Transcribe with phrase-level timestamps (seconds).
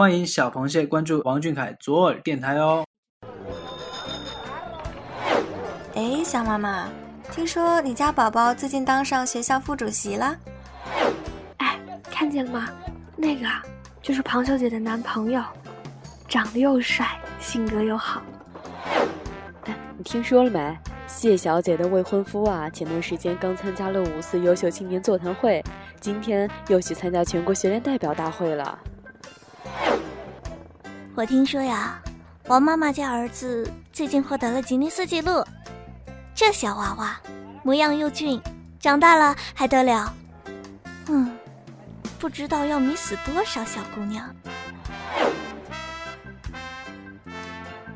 [0.00, 2.84] 欢迎小螃蟹关注王俊凯左耳电台哦。
[5.96, 6.88] 哎，小妈妈，
[7.32, 10.36] 听说你家宝宝最近当上学校副主席了？
[11.56, 12.68] 哎，看见了吗？
[13.16, 13.44] 那个
[14.00, 15.42] 就是庞小姐的男朋友，
[16.28, 18.22] 长得又帅，性格又好。
[19.64, 20.78] 哎，你听说了没？
[21.08, 25.60] 谢小姐的未婚夫啊，前段时间刚参加了五四优秀青年座谈会，
[25.98, 28.78] 今天又去参加全国学联代表大会了。
[31.18, 32.00] 我听说呀，
[32.46, 35.44] 王妈妈家儿子最近获得了吉尼斯纪录，
[36.32, 37.20] 这小娃娃
[37.64, 38.40] 模样又俊，
[38.78, 40.14] 长大了还得了？
[41.08, 41.36] 嗯，
[42.20, 44.32] 不知道要迷死多少小姑娘。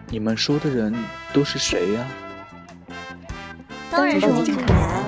[0.08, 0.92] 你们说的人
[1.32, 2.04] 都是谁呀？
[3.88, 5.04] 当然是王俊凯。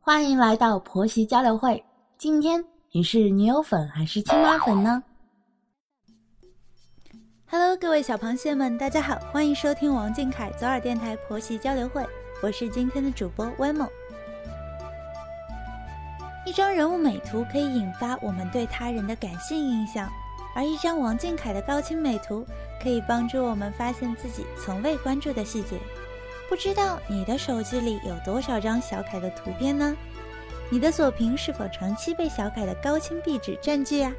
[0.00, 1.84] 欢迎来到婆媳交流会。
[2.16, 2.64] 今天
[2.94, 5.02] 你是女友粉还是亲妈粉呢
[7.46, 12.06] ？Hello，各位小螃蟹们，大家好，欢迎收听王俊凯左耳电台婆媳交流会。
[12.42, 13.88] 我是今天的主播 Wemo。
[16.44, 20.06] 一张人物美图可以引发我们对他人的感性印象，
[20.54, 22.46] 而一张王俊凯的高清美图。
[22.82, 25.78] 可以帮助我们发现自己从未关注的细节。
[26.46, 29.96] 不知道你的手机里有多少张小凯的图片呢？
[30.72, 34.10] 你的锁屏是否长期被小凯的高清壁纸占据啊？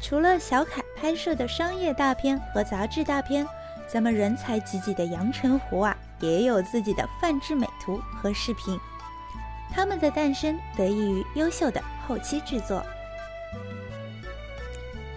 [0.00, 3.44] 除了小凯拍摄的商业大片和杂志大片，
[3.88, 8.78] 咱们人才济济的阳澄湖啊，也有自己的泛制美图和视频。
[9.74, 12.80] 他们的诞生得益于优秀的后期制作。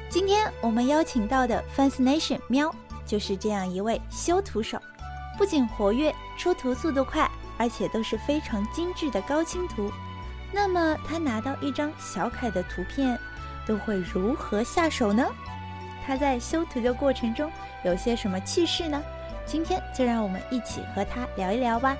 [0.09, 2.73] 今天我们邀请到的 Fascination 喵
[3.05, 4.81] 就是这样一位修图手，
[5.37, 7.29] 不仅活跃、出图速度快，
[7.59, 9.91] 而且都是非常精致的高清图。
[10.51, 13.15] 那么他拿到一张小凯的图片，
[13.67, 15.27] 都会如何下手呢？
[16.07, 17.51] 他在修图的过程中
[17.85, 18.99] 有些什么趣事呢？
[19.45, 21.95] 今天就让我们一起和他聊一聊吧。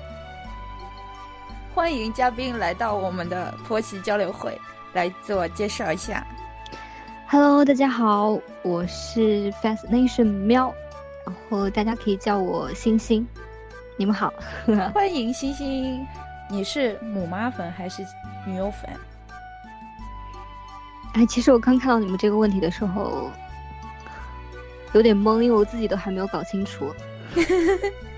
[1.74, 4.58] 欢迎嘉宾来到我们的婆媳交流会，
[4.94, 6.26] 来自我介绍一下。
[7.28, 10.74] Hello，大家好，我是 Fascination 喵，
[11.24, 13.24] 然后大家可以叫我星星。
[14.00, 14.32] 你们好，
[14.94, 16.06] 欢迎星星。
[16.48, 18.02] 你是母妈粉还是
[18.46, 18.88] 女友粉？
[21.12, 23.30] 哎，其实我刚看到你们这个问题的时候，
[24.94, 26.90] 有点懵，因为我自己都还没有搞清楚。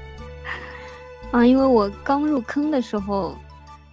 [1.32, 3.36] 啊，因为我刚入坑的时候，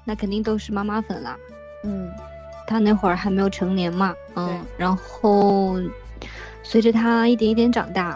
[0.06, 1.35] 那肯定都是妈妈粉啦。
[1.85, 2.11] 嗯。
[2.67, 5.75] 他那会儿还没有成年嘛，嗯，然后
[6.61, 8.16] 随着他一点一点长大，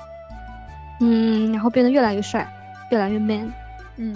[1.01, 2.47] 嗯，然后变得越来越帅，
[2.91, 3.51] 越来越 man，
[3.97, 4.15] 嗯，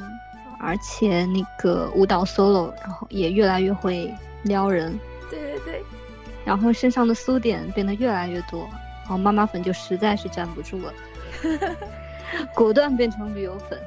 [0.59, 4.99] 而且那个舞蹈 solo，然后也越来越会撩人，
[5.29, 5.83] 对对对，
[6.45, 8.67] 然后身上的酥点变得越来越多，
[9.03, 10.93] 然后妈妈粉就实在是站不住了，
[12.55, 13.79] 果断变成旅游粉，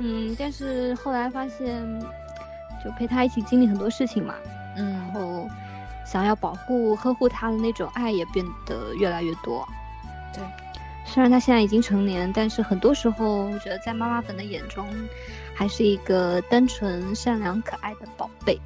[0.00, 2.02] 嗯，但是后来发现。
[2.82, 4.34] 就陪他一起经历很多事情嘛，
[4.74, 5.46] 嗯，然后
[6.06, 9.68] 想要保护呵护他的那种爱也变得越来越多。
[10.32, 10.42] 对，
[11.12, 14.86] 虽然他现在已经成年，但是很多时候我觉得在妈妈粉的眼中，
[15.52, 18.56] 还是一个单纯、善良、可爱的宝贝。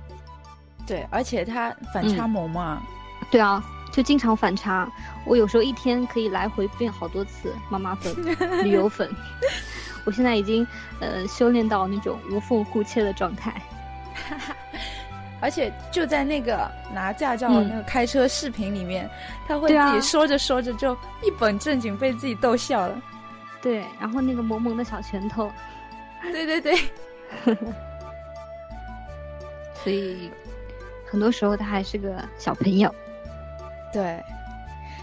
[0.87, 2.82] 对，而且他反差萌嘛。
[3.31, 4.87] 对啊，就经常反差。
[5.25, 8.15] 我有时候一天可以来回变好多次妈妈粉、
[8.62, 9.11] 旅游 粉。
[10.05, 10.66] 我现在已经
[11.00, 13.55] 呃修炼到那种无缝互切的状态。
[15.41, 19.09] 而且就在那个拿驾照那个开车视频里面，
[19.47, 23.03] 他会自己说着说着就一本正经被自己逗笑了。
[23.61, 25.50] 对，然后那个萌萌的小拳头，
[26.23, 26.78] 对对对，
[29.83, 30.31] 所以
[31.11, 32.94] 很多时候他还是个小朋友。
[33.93, 34.23] 对，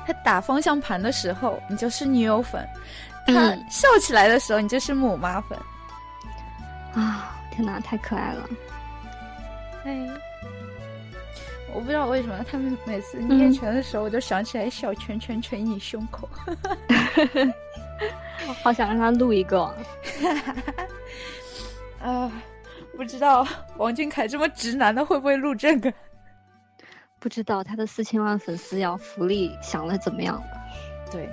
[0.06, 2.68] 他打方向盘的时候你就是女友粉，
[3.26, 3.34] 他
[3.70, 5.58] 笑起来的时候你就是母妈粉。
[6.94, 8.50] 啊，天哪，太可爱了！
[9.84, 10.08] 哎，
[11.74, 16.30] 我不知道为什么他们每次捏拳的时候，我就想起来小拳拳捶你胸口，
[18.48, 19.74] 我 好想让他录一个。
[22.02, 22.32] 啊，
[22.98, 23.48] 不知道
[23.78, 25.94] 王俊凯这么直男的会不会录这个？
[27.20, 30.44] 不知道他的四千万粉丝要福利想的怎么样了？
[31.12, 31.30] 对，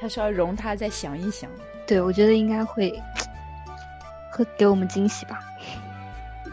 [0.00, 1.50] 他说要容他再想一想。
[1.86, 2.92] 对，我觉得应该会
[4.32, 5.40] 会给我们惊喜吧。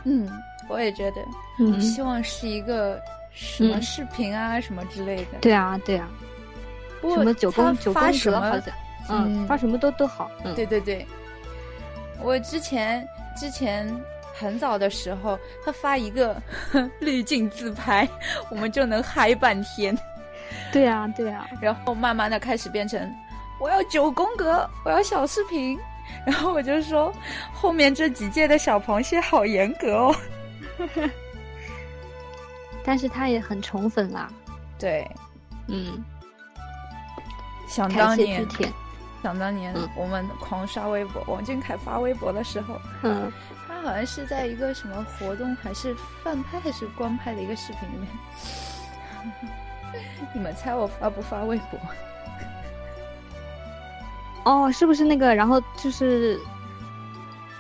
[0.04, 0.30] 嗯，
[0.68, 1.22] 我也觉得，
[1.60, 3.02] 嗯，希望是一个
[3.32, 5.40] 什么视频啊，什么之类的。
[5.42, 6.10] 对啊，对啊。
[7.02, 8.74] 什么九宫九宫格好像，
[9.10, 10.30] 嗯，发什么都都好。
[10.56, 11.08] 对对对，
[12.22, 13.08] 我之前
[13.38, 13.90] 之前
[14.34, 16.36] 很早的时候，他发一个
[17.00, 18.06] 滤镜自拍，
[18.50, 19.98] 我们就能嗨半天。
[20.74, 21.48] 对啊，对啊。
[21.62, 23.10] 然后慢慢的开始变成，
[23.62, 25.80] 我要九宫格，我要小视频。
[26.26, 27.14] 然后我就说，
[27.54, 30.16] 后面这几届的小螃蟹好严格哦。
[32.84, 34.32] 但是他也很宠粉啦。
[34.78, 35.10] 对，
[35.68, 36.04] 嗯。
[37.68, 38.48] 想当年，
[39.22, 43.32] 想当年，我们狂刷微博，王俊凯发微博的时候，嗯，
[43.68, 48.08] 他好像是在一个什么活动，还是饭拍还是官拍的一个视频里面。
[50.34, 51.80] 你们猜我发不发微博？
[54.50, 55.36] 哦，是不是那个？
[55.36, 56.40] 然后就是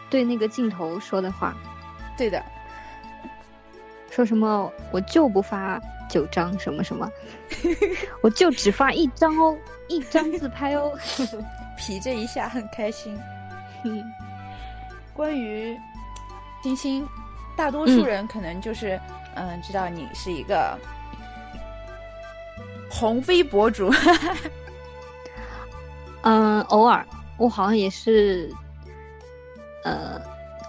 [0.10, 1.56] 对那个镜头说的话。
[2.18, 2.44] 对的。
[4.10, 4.72] 说什么？
[4.92, 7.08] 我就不发九张什么什么，
[8.22, 9.56] 我就只发一张哦。
[9.88, 10.92] 一张自拍哦
[11.78, 13.18] 皮这一下很开心。
[15.14, 15.78] 关于
[16.62, 17.08] 金星，
[17.56, 19.00] 大多数人可能就是
[19.36, 20.78] 嗯，知道你是一个
[22.90, 23.92] 红飞博主。
[26.24, 27.06] 嗯，偶尔
[27.38, 28.50] 我好像也是，
[29.83, 30.21] 呃，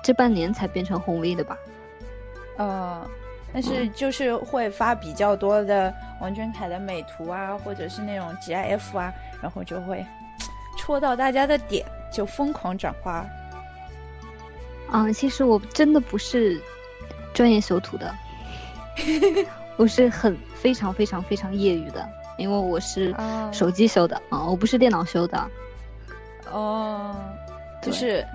[0.03, 1.57] 这半年才变成红 V 的吧。
[2.57, 3.07] 呃，
[3.53, 5.93] 但是就是会发比较多的。
[6.21, 9.11] 王俊凯的美图啊，或者是那种 GIF 啊，
[9.41, 10.05] 然后就会
[10.79, 11.83] 戳到大家的点，
[12.13, 13.25] 就疯狂转发。
[14.93, 16.61] 嗯，其实我真的不是
[17.33, 18.15] 专业修图的，
[19.79, 22.07] 我是很非常非常非常业余的，
[22.41, 23.15] 因为我是
[23.53, 25.51] 手机修的啊，我不是电脑修的。
[26.51, 27.15] 哦，
[27.83, 28.27] 就是，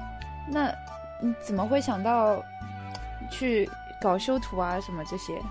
[0.47, 0.71] 那
[1.19, 2.41] 你怎么会想到
[3.31, 3.69] 去
[3.99, 5.41] 搞修图啊，什么这些？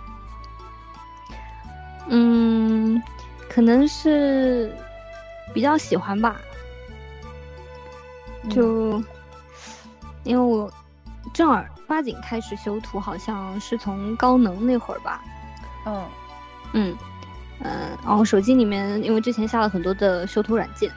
[2.07, 3.03] 嗯，
[3.51, 4.73] 可能是
[5.53, 6.37] 比较喜欢吧，
[8.49, 9.03] 就
[10.23, 10.73] 因为我
[11.33, 15.23] 正儿八经开始修图，好像是从高能那会儿吧。
[15.87, 16.05] 嗯
[16.73, 16.97] 嗯
[17.61, 20.91] 嗯，然后手机里面因为之前下了很多的修图软件，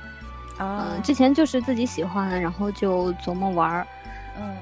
[0.57, 3.87] 啊，之前就是自己喜欢，然后就琢磨玩儿。
[4.39, 4.55] 嗯。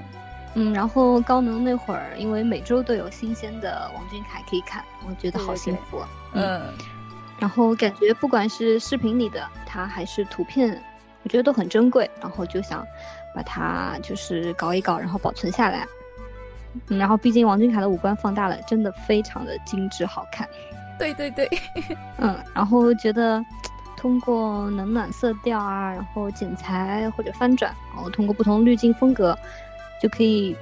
[0.58, 6.02] 嗯，然后高能那会儿，因为每周都有新鲜的王俊凯可以看，我觉得好幸福。
[6.32, 6.62] 嗯，
[7.38, 10.82] 然后感觉不管是视频里的他，还是图片，
[11.24, 12.88] 我觉得都很珍贵，然后就想
[13.36, 15.86] 把它就是搞一搞，然后保存下来。
[16.88, 20.48] 嗯，然后毕竟王俊凯的五官放大了，真的非常的精致好看。
[20.98, 21.50] 对对对，
[22.18, 23.44] 嗯，然后觉得
[23.98, 29.38] 通过冷暖色调啊，然后剪裁或者翻转，然后通过不同滤镜风格。
[30.02, 30.56] 就可以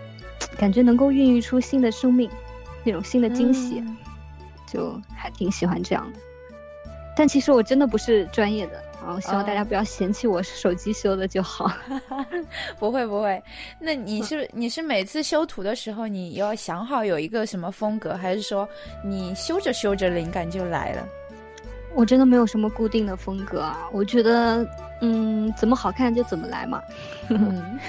[0.57, 2.30] 感觉能够孕育出新的生命，
[2.83, 3.83] 那种新的惊喜，
[4.68, 6.19] 就还挺喜欢这样的。
[7.18, 11.69] 但其实我真的不是专业的，然后希望大家不要嫌弃我手机修的就好。
[12.79, 13.41] 不会不会，
[13.79, 18.67] 那你是你是每次修图的时候，你要想好有一个什么风格，还是说
[19.03, 21.07] 你修着修着灵感就来了？
[21.95, 24.65] 我真的没有什么固定的风格啊，我觉得
[25.01, 26.81] 嗯，怎么好看就怎么来嘛。
[27.29, 27.79] 嗯。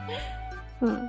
[0.80, 1.08] 嗯，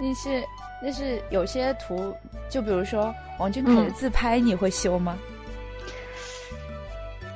[0.00, 0.44] 那是
[0.82, 2.14] 那是有些图，
[2.48, 5.16] 就比如说王俊凯的自拍，你会修吗？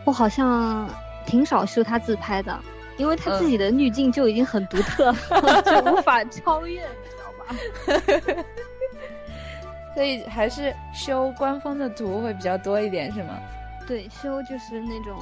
[0.04, 0.86] 我好像
[1.26, 2.58] 挺少修他自拍的，
[2.96, 5.12] 因为他自己的滤镜就已经很独特，
[5.62, 8.44] 就无法超越，你知道吧？
[9.94, 13.38] 所以还是修官方的图会比较多一点，是吗？
[13.86, 15.18] 对，修就是那种，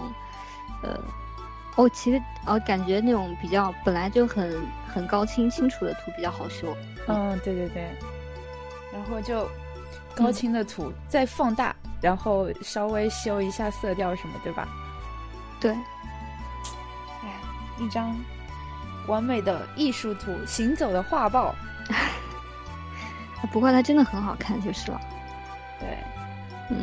[0.82, 0.98] 呃。
[1.76, 4.54] 哦，其实哦，感觉那种比较本来就很
[4.86, 6.76] 很高清清楚的图比较好修。
[7.08, 7.88] 嗯，对对对。
[8.92, 9.48] 然后就
[10.14, 14.68] 高清的图再放大，然后稍微修一下色调什么，对吧？
[15.62, 15.70] 对。
[17.22, 17.40] 哎，
[17.78, 18.14] 一张
[19.06, 21.54] 完美的艺术图，行走的画报。
[23.52, 25.00] 不过它真的很好看，就是了。
[25.80, 25.88] 对。
[26.70, 26.76] 嗯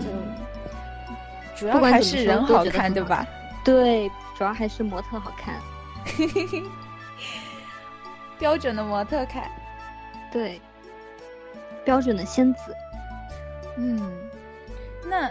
[1.56, 3.26] 主要还是人好看，对吧？
[3.66, 4.10] 对。
[4.38, 5.56] 主要还是模特好看，
[8.40, 9.52] 标准的模特看，
[10.32, 10.62] 对，
[11.84, 12.74] 标准的仙子。
[13.76, 14.10] 嗯，
[15.06, 15.26] 那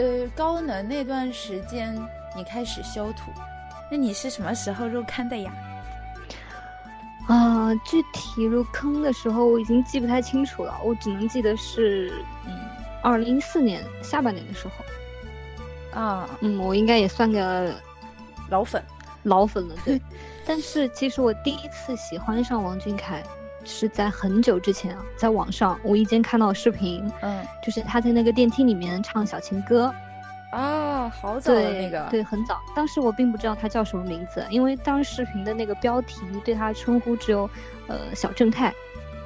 [0.00, 1.92] 呃，高能那段时间
[2.36, 3.30] 你开始修图，
[3.90, 5.52] 那你是什么时候入坑的呀？
[7.28, 12.12] 啊，具体入坑的时候我已经记不太清楚了，我只能记得是
[12.46, 12.52] 嗯，
[13.02, 14.74] 二零一四年下半年的时候。
[16.00, 17.74] 啊，嗯，我应该也算个。
[18.50, 18.84] 老粉，
[19.22, 19.98] 老粉了，对。
[20.44, 23.22] 但是其实我第一次喜欢上王俊凯，
[23.64, 29.92] 是在很久之前啊，在网上无意间看到视频，嗯，就是他在那个电梯里面唱小情歌，
[30.54, 32.60] 啊，好早的那个，对，很早。
[32.74, 37.48] 当时我并不知道他叫什么名字，因为当时视频的那个标题对他称呼只有，
[37.88, 38.72] 呃，小正太，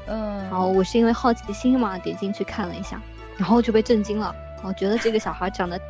[0.06, 3.00] 嗯，然后我是因为好奇心嘛，点进去看了一下，
[3.36, 4.34] 然后就被震惊了。
[4.62, 5.80] 我觉得这个小孩长得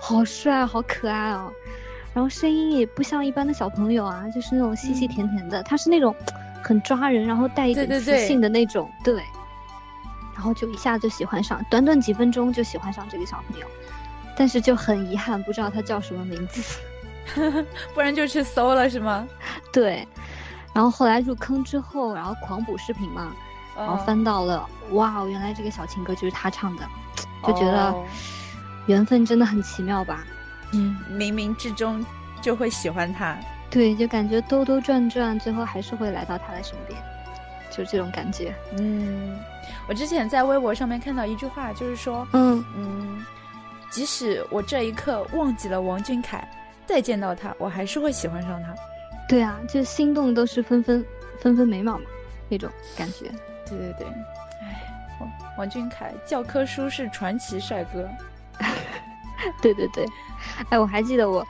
[0.00, 1.52] 好帅，好可爱哦，
[2.14, 6.14] 然后声音也不像一般的小朋友啊，就是那种细细甜甜的，他是那种
[6.62, 9.22] 很抓人，然后带一点磁性的那种，对。
[10.34, 13.66] 然后就一下就喜欢上，短短几分钟就喜欢上这个小朋友，
[14.38, 16.78] 但是就很遗憾，不知道他叫什么名字，
[17.92, 19.26] 不然就去搜了是吗？
[19.72, 20.06] 对。
[20.72, 23.32] 然后后来入坑之后，然后狂补视频嘛，
[23.76, 26.86] 然后翻到了，哇，原来这个小情歌就是他唱的，
[27.44, 27.92] 就觉得
[28.86, 30.24] 缘分真的很奇妙吧？
[30.72, 32.04] 嗯，冥冥之中
[32.40, 33.36] 就会喜欢他。
[33.70, 36.96] 对，就感觉兜兜转转，最后还是会来到他的身边，
[37.70, 38.54] 就是这种感觉。
[38.78, 39.36] 嗯，
[39.88, 43.26] 我之前在微博上面看到一句话，就是说，嗯嗯，
[43.90, 46.46] 即使我这一刻忘记了王俊凯，
[46.86, 48.74] 再见到他，我还是会喜欢上他。
[49.28, 51.04] 对啊，就心动都是分分
[51.38, 52.00] 分分秒嘛，
[52.48, 53.30] 那种感觉。
[53.66, 54.06] 对对对，
[54.62, 54.80] 哎，
[55.20, 58.08] 王王俊凯教科书是传奇帅哥。
[59.62, 60.04] 对对对，
[60.70, 61.46] 哎，我还记得我，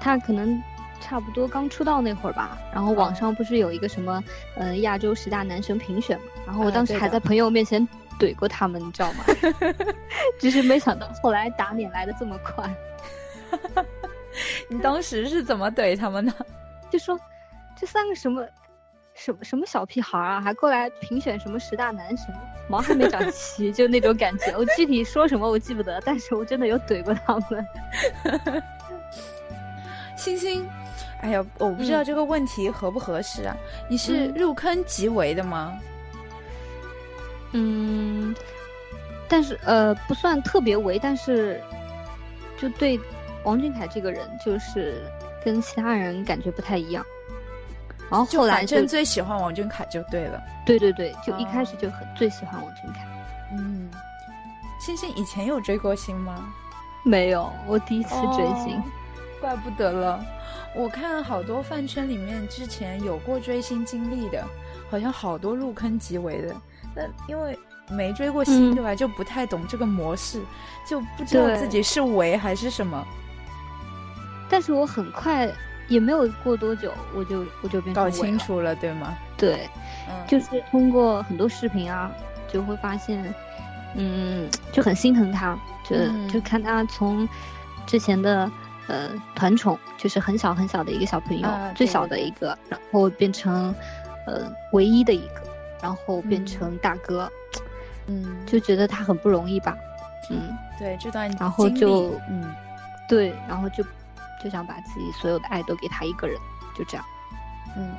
[0.00, 0.60] 他可能
[1.00, 4.22] 差不多刚出道那会儿吧，然后网上不是有一个什么
[4.56, 7.86] 嗯亚洲十大男神评选嘛，然后我当时还在朋友面前
[8.18, 9.24] 怼过他们，你知道吗？
[10.38, 12.74] 只是没想到后来打脸来的这么快。
[14.68, 16.32] 你当时是怎么怼他们的？
[16.90, 17.18] 就说
[17.76, 18.46] 这三个什么
[19.14, 22.26] 什么什么小屁孩啊，还过来评选什么十大男神，
[22.68, 24.52] 毛还没长齐，就那种感觉。
[24.56, 27.66] 我具体说什么我记不得，但是我真的有怼过他们。
[30.16, 30.68] 星星，
[31.20, 33.56] 哎呀，我不知道这个问题合不合适啊？
[33.88, 35.78] 你是入坑即为的吗？
[35.80, 35.97] 嗯，
[39.28, 41.60] 但是呃不算特别为，但是
[42.56, 42.98] 就对
[43.44, 45.02] 王俊凯这个人就是。
[45.44, 47.02] 跟其他人感觉不太一样，
[48.10, 50.42] 然后后来就最喜欢王俊凯就对了。
[50.66, 53.06] 对对对，就一开始就很最喜欢王俊凯。
[53.52, 53.88] 嗯，
[54.80, 56.52] 星星以前有追过星吗？
[57.04, 58.82] 没有，我第一次追星。
[59.40, 60.20] 怪不得了，
[60.74, 64.44] 我看好多饭圈里面之前有过追星经历的，
[64.90, 66.54] 好像好多入坑即为的。
[66.98, 67.56] 那因为
[67.88, 70.42] 没追过星对吧，就不太懂这个模式，
[70.84, 73.06] 就不知道自己是为还是什么。
[74.50, 75.48] 但是我很快
[75.88, 79.16] 也没有过多久，我就我就变搞清楚了，对吗？
[79.36, 79.68] 对，
[80.26, 82.10] 就是通过很多视频啊，
[82.50, 83.32] 就会发现，
[83.94, 85.96] 嗯，就很心疼他，就
[86.28, 87.28] 就看他从
[87.86, 88.50] 之前的
[88.88, 93.74] 呃团宠，就是很小很小的一个小朋友，最小的一个，然后变成
[94.26, 95.42] 呃唯一的一个，
[95.82, 97.30] 然后变成大哥，
[98.06, 99.76] 嗯，就觉得他很不容易吧，
[100.30, 102.54] 嗯，对这段，然后就嗯，
[103.08, 103.84] 对，然后就。
[104.40, 106.38] 就想把自己所有的爱都给他一个人，
[106.72, 107.04] 就这样。
[107.76, 107.90] 嗯，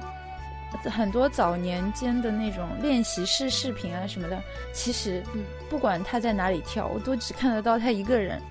[0.89, 8.41] 很多早年间的那种练习室视频啊什么的，其实，嗯，不管他在哪里跳，我都只看得到他一个人。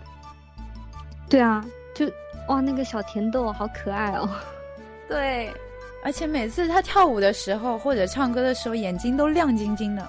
[1.30, 2.04] 对啊，就
[2.49, 4.28] 哇，那个小甜豆好可爱哦。
[5.08, 5.50] 对，
[6.02, 10.08] 而且每次他跳舞的时候或者唱歌的时候，眼睛都亮晶晶的。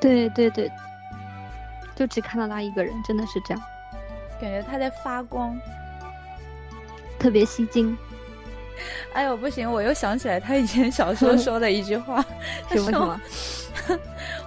[0.00, 0.70] 对对对，
[1.94, 3.62] 就只看到他一个人，真的是这样，
[4.40, 5.56] 感觉他在发光。
[7.18, 7.96] 特别吸睛，
[9.14, 9.70] 哎呦不行！
[9.70, 12.22] 我又想起来他以前小时候说的一句话，
[12.70, 13.20] 什么什么？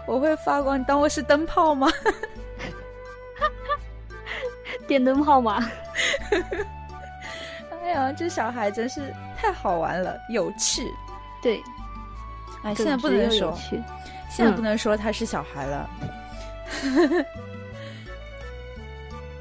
[0.06, 1.88] 我会发光，你当我是灯泡吗？
[4.88, 5.68] 电灯泡吗？
[7.82, 10.94] 哎呀，这小孩真是太好玩了，有趣。
[11.42, 11.64] 对，
[12.64, 13.58] 哎，现在不能说，
[14.30, 15.90] 现在不能说他是小孩了，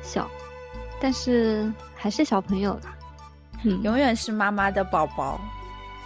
[0.02, 0.30] 小，
[1.00, 2.94] 但是还是小朋友啦。
[3.64, 3.82] 嗯。
[3.82, 5.40] 永远是妈妈的宝宝，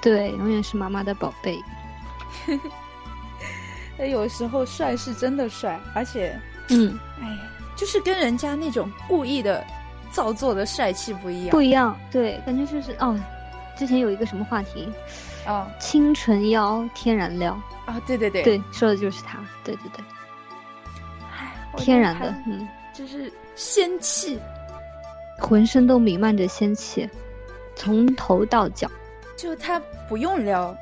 [0.00, 1.62] 对，永远是妈妈的宝贝。
[3.98, 6.34] 那有时候帅是真的帅，而且，
[6.70, 7.38] 嗯，哎呀，
[7.76, 9.62] 就是跟人家那种故意的
[10.10, 11.94] 造作的帅气不一样，不一样。
[12.10, 13.14] 对，感觉就是哦，
[13.76, 14.88] 之前有一个什么话题，
[15.46, 17.52] 哦，清纯妖，天然撩
[17.86, 20.04] 啊，对对对，对，说的就是他，对对对，
[21.76, 24.38] 天然的，嗯，就是仙气，
[25.38, 27.08] 浑身都弥漫着仙气。
[27.74, 28.86] 从头到脚，
[29.34, 30.76] 就他不用撩，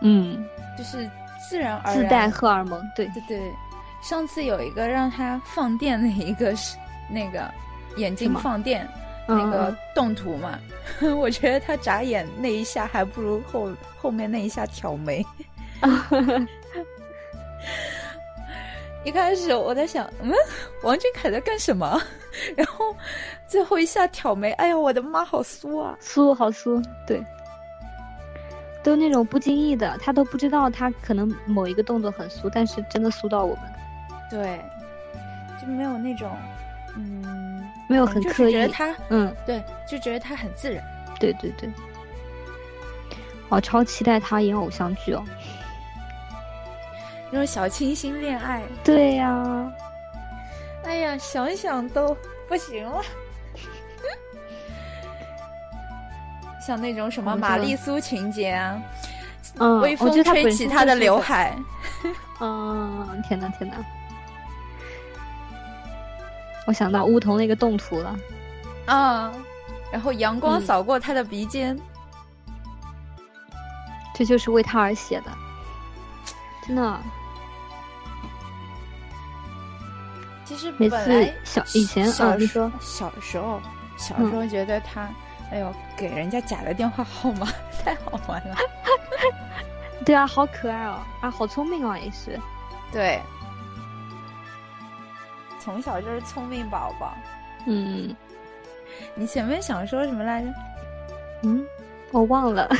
[0.00, 0.46] 嗯，
[0.78, 1.10] 就是
[1.48, 1.96] 自然而然。
[1.96, 3.06] 自带荷尔蒙，对。
[3.08, 3.52] 对对。
[4.00, 6.78] 上次有一个让他放电的一个是
[7.10, 7.52] 那个
[7.96, 8.88] 眼睛放电
[9.28, 10.58] 那个动图嘛，
[11.16, 15.24] 我觉得他眨眼那一下还不如后后面那一下挑眉。
[19.04, 20.32] 一开始我在想，嗯，
[20.82, 22.00] 王俊凯在干什么？
[22.56, 22.94] 然后
[23.46, 27.24] 最后一下挑眉，哎呀，我的妈，好酥啊，酥好酥，对。
[28.82, 33.64] 都那种不经意的，他都不知道他可能某一个动作很酥，但是真的酥到我们。
[34.30, 34.60] 对，
[35.60, 36.30] 就没有那种，
[36.96, 37.37] 嗯，
[37.88, 40.84] 没有很刻意，觉得他，嗯，对，就觉得他很自然。
[41.18, 41.68] 对对对。
[43.48, 45.24] 我超期待他演偶像剧哦，
[47.30, 48.62] 那种小清新恋爱。
[48.84, 49.72] 对呀，
[50.84, 52.14] 哎呀，想想都
[52.46, 53.02] 不行了。
[56.60, 58.82] 像那种什么玛丽苏情节啊，
[59.58, 61.56] 嗯，微风吹起他的刘海。
[62.40, 63.76] 嗯，天哪，天哪！
[66.68, 68.14] 我想到乌桐那个动图了。
[68.84, 69.32] 啊，
[69.90, 71.74] 然后阳光扫过他的鼻尖。
[74.14, 75.30] 这就是为他而写的，
[76.66, 77.00] 真的。
[80.44, 83.58] 其实每次小以前啊，你说小时候，
[83.96, 85.08] 小时候觉得他，
[85.50, 87.46] 哎呦，给人家假的电话号码
[87.82, 88.56] 太好玩了。
[90.04, 92.38] 对啊，好可爱哦，啊，好聪明哦，也是。
[92.92, 93.22] 对，
[95.68, 97.12] 从小就是聪明宝宝。
[97.66, 98.16] 嗯，
[99.14, 100.48] 你前面想说什么来着？
[101.42, 101.62] 嗯。
[102.10, 102.66] 我忘了，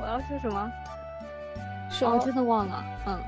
[0.00, 0.72] 我要说什么？
[1.90, 3.22] 说真的忘了，嗯，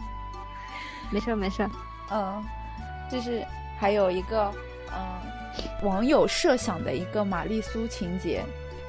[1.10, 1.66] 没事没事，
[2.10, 2.44] 嗯，
[3.10, 3.42] 就是
[3.78, 4.52] 还有一个
[4.92, 5.18] 嗯，
[5.82, 8.44] 网友设想的一个玛丽苏情节，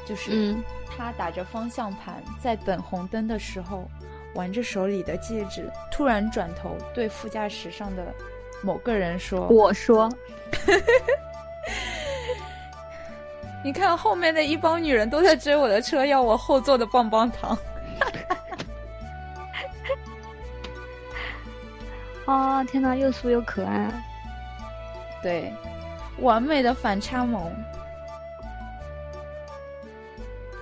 [0.05, 0.53] 就是
[0.97, 3.89] 他打着方向盘在等红灯的时候，
[4.37, 8.13] 玩着手里的戒指，突然转头对副驾驶上的
[8.61, 10.07] 某个人说：“我说。
[13.65, 17.57] ”你看后面的一帮女人都在追我的车，要我后座的棒棒糖。
[22.25, 23.91] 啊天哪，又酥又可爱。
[25.23, 25.51] 对，
[26.19, 27.51] 完美的反差萌。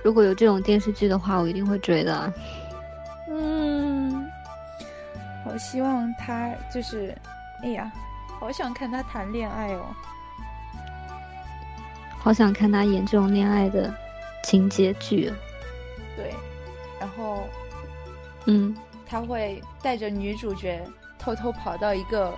[0.02, 2.32] 如果有这种电视剧的话，我一定会追的。
[5.56, 7.16] 我希望他就是，
[7.62, 7.90] 哎呀，
[8.38, 9.86] 好想看他谈恋爱哦。
[12.18, 13.90] 好想看他演这种恋爱的
[14.44, 15.32] 情节剧。
[16.14, 16.34] 对，
[17.00, 17.48] 然后，
[18.44, 18.76] 嗯，
[19.08, 20.86] 他会带着女主角
[21.18, 22.34] 偷偷跑到一个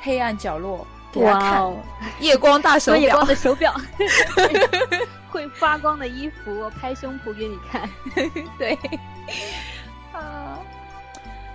[0.00, 1.76] 黑暗角落给他看
[2.20, 3.74] 夜光大手表，夜光的手表，
[5.28, 7.90] 会发光的衣服，我拍胸脯给你看。
[8.56, 8.78] 对，
[10.12, 10.56] 啊，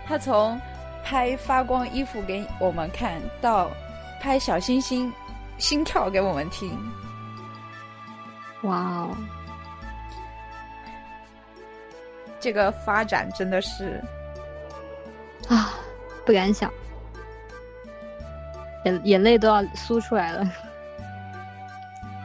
[0.06, 0.60] 他从
[1.06, 3.70] 拍发光衣服给我们看到
[4.20, 5.14] 拍小星星
[5.60, 6.76] 心跳给我们听。
[8.64, 9.16] 哇哦，
[12.40, 14.04] 这个发展真的是
[15.48, 15.76] 啊，
[16.26, 16.72] 不敢想，
[18.86, 20.44] 眼眼泪都要酥出来了。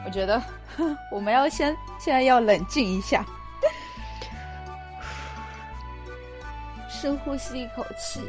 [0.07, 0.43] 我觉得
[1.13, 3.23] 我们要先现在要冷静一下，
[6.89, 8.27] 深呼吸一口气，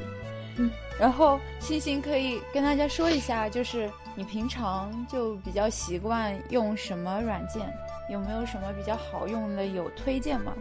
[0.57, 7.61] 嗯，然后星星可以跟大家说一下，就是你平常就比较习惯用什么软件？
[8.09, 9.65] 有没有什么比较好用的？
[9.65, 10.53] 有推荐吗？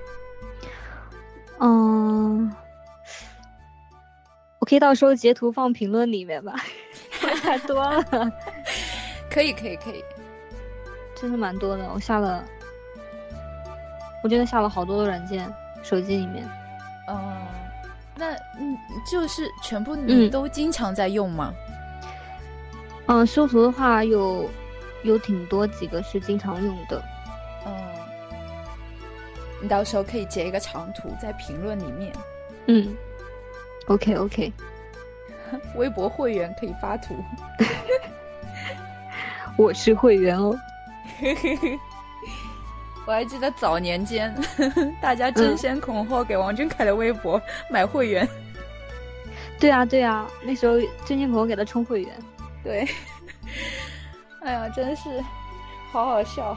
[1.59, 2.50] 嗯，
[4.61, 6.55] 我可以到时候截图放评论里面吧，
[7.42, 8.05] 太多了。
[9.31, 10.03] 可以可以可以，
[11.14, 11.90] 真的蛮多的。
[11.92, 12.44] 我下了，
[14.22, 16.48] 我真的下了好多的软件，手机里面。
[17.09, 17.46] 嗯，
[18.20, 18.76] 那嗯，
[19.11, 21.54] 就是全部你都经常在用吗？
[23.06, 24.48] 嗯，修图的话有
[25.02, 27.02] 有挺多几个是经常用的。
[27.66, 27.72] 嗯，
[29.62, 32.12] 你到时候可以截一个长图在评论里面。
[32.66, 32.94] 嗯
[33.87, 34.52] ，OK OK。
[35.74, 37.16] 微博会员可以发图。
[39.56, 40.54] 我是会员哦。
[43.11, 44.33] 我还记得早年间，
[45.03, 48.27] 大家争先恐后给王俊凯的微博买会员。
[49.59, 52.14] 对啊对啊，那时候争先恐后给他充会员。
[52.62, 52.88] 对。
[54.42, 55.20] 哎呀，真是
[55.90, 56.57] 好好笑。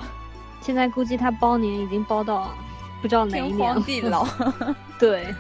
[0.61, 2.53] 现在估计他包年已经包到
[3.01, 4.27] 不知道哪一年天荒地老。
[4.99, 5.33] 对，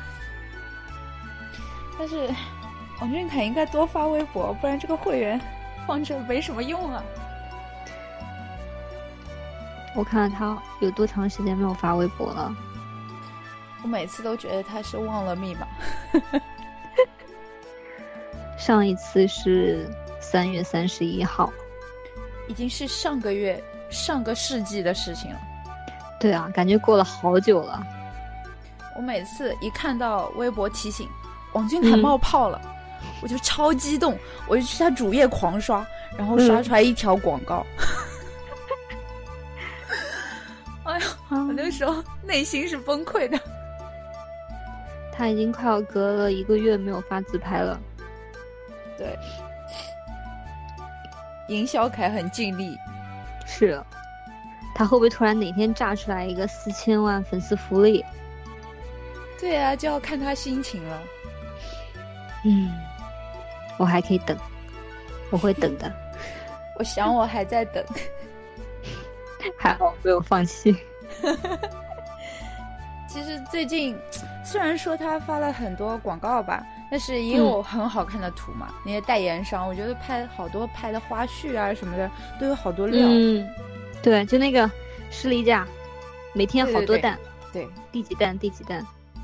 [1.99, 2.27] 但是
[2.99, 5.39] 王俊凯应该多发微博，不然这个会员
[5.85, 7.03] 放着没什么用啊。
[9.95, 12.53] 我看了他有多长时间没有发微博了。
[13.81, 15.67] 我每次都觉得他是忘了密码。
[18.57, 19.89] 上一次是
[20.21, 21.51] 三月三十一号，
[22.47, 23.61] 已经是上个月。
[23.89, 25.39] 上个世纪的事情了，
[26.19, 27.85] 对啊，感觉过了好久了。
[28.95, 31.07] 我每次一看到微博提醒
[31.51, 32.59] 王俊凯冒泡了，
[33.21, 35.85] 我就超激动，我就去他主页狂刷，
[36.17, 37.63] 然后刷出来一条广告。
[41.29, 43.39] 我那个时候内心是崩溃的。
[45.11, 47.79] 他已经快要隔了一个月没有发自拍了。
[48.97, 49.17] 对，
[51.47, 52.77] 营销凯很尽力。
[53.45, 53.81] 是，
[54.73, 58.03] 他会不会突然哪天炸出来一个四千万粉丝福利？
[59.39, 61.01] 对啊，就要看他心情了。
[62.45, 62.71] 嗯，
[63.77, 64.35] 我还可以等，
[65.29, 65.91] 我会等的。
[66.79, 67.85] 我想我还在等，
[69.57, 70.75] 还好没有放弃。
[73.07, 73.95] 其实最近
[74.43, 78.73] 虽然说他发了很多广告吧，但是也有很好看的图嘛。
[78.83, 82.09] 那些代言商，我觉得拍好多拍的花絮啊什么的
[82.39, 83.07] 都有好多料。
[83.07, 83.47] 嗯，
[84.01, 84.69] 对，就那个
[85.11, 85.67] 士力架，
[86.33, 87.17] 每天好多蛋。
[87.51, 88.37] 对，第几蛋？
[88.39, 88.83] 第几蛋？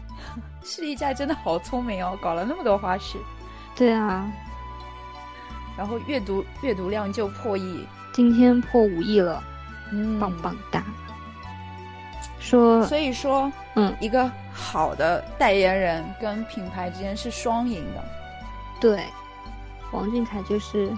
[0.63, 3.17] 士力架真的好聪明哦，搞了那么多花絮。
[3.75, 4.31] 对啊。
[5.75, 9.41] 然后阅读阅读量就破亿，今天破五亿了，
[9.91, 10.83] 嗯，棒棒哒。
[12.49, 18.03] 说，所以说，嗯，一个好的代言人跟品牌之间是双赢的。
[18.81, 19.05] 对，
[19.91, 20.91] 王俊凯就是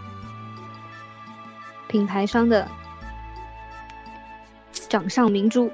[1.87, 2.67] 品牌商的
[4.87, 5.69] 掌上明珠，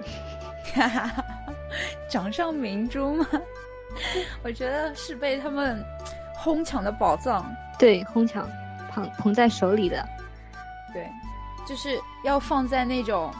[0.73, 1.23] 哈哈哈，
[2.09, 3.27] 掌上明珠吗？
[4.43, 5.83] 我觉得是被他们
[6.35, 7.45] 哄抢的宝藏，
[7.77, 8.47] 对，哄抢。
[8.89, 10.03] 捧捧在手里的，
[10.91, 11.07] 对，
[11.67, 13.31] 就是要放在那种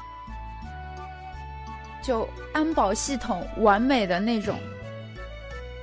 [2.08, 4.58] 就安保系统完美的那种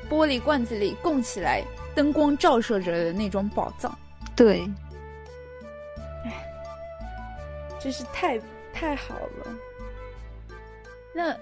[0.09, 1.63] 玻璃罐子里供起来，
[1.95, 3.95] 灯光照射着的那种宝藏。
[4.35, 4.67] 对，
[6.25, 6.33] 哎，
[7.79, 8.41] 真是太
[8.73, 9.55] 太好了。
[11.15, 11.37] 那，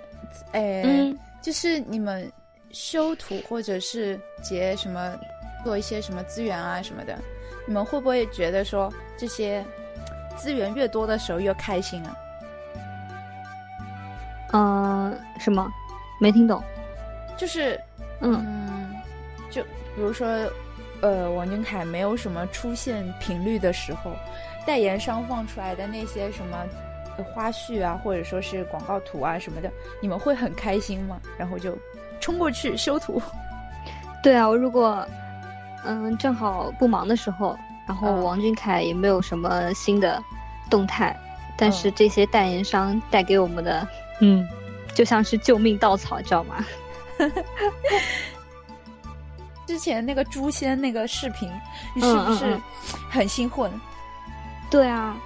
[0.51, 2.31] 哎，就是你们
[2.73, 5.16] 修图或者是结什么，
[5.62, 7.16] 做一些什么资源啊什么的。
[7.68, 9.64] 你们会不会觉得说这些
[10.37, 12.16] 资源越多的时候越开心啊？
[15.11, 15.71] 嗯，什么？
[16.21, 16.62] 没听懂。
[17.37, 17.81] 就是，
[18.21, 18.95] 嗯，
[19.51, 20.27] 就比如说，
[21.01, 24.12] 呃，王俊凯没有什么出现频率的时候，
[24.67, 26.65] 代言商放出来的那些什么
[27.33, 31.21] 花絮啊，或者说是广告图啊什么的，你们会很开心吗？
[31.37, 31.77] 然后就
[32.21, 33.21] 冲过去修图。
[34.23, 35.07] 对啊，我如果。
[35.85, 40.23] 嗯，正好不忙的时候，然后王俊凯也没有什么新的
[40.71, 41.12] 动态，
[41.57, 43.85] 但是这些代言商带给我们的，
[44.21, 44.49] 嗯，
[44.94, 46.64] 就像是救命稻草，知道吗？
[49.66, 51.50] 之前那个诛仙那个视频，
[51.94, 52.61] 你是不是
[53.11, 53.70] 很兴奋？
[54.70, 55.16] 对啊，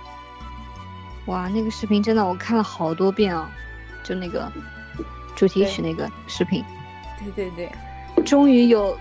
[1.27, 3.51] 哇，那个视频真的我看了好多遍啊，
[4.05, 4.51] 就那个
[5.35, 6.65] 主题曲那个视频，
[7.35, 7.69] 对对
[8.15, 8.97] 对，终于有。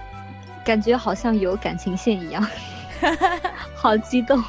[0.65, 2.43] 感觉好像有感情线一样，
[3.77, 4.43] 好激动。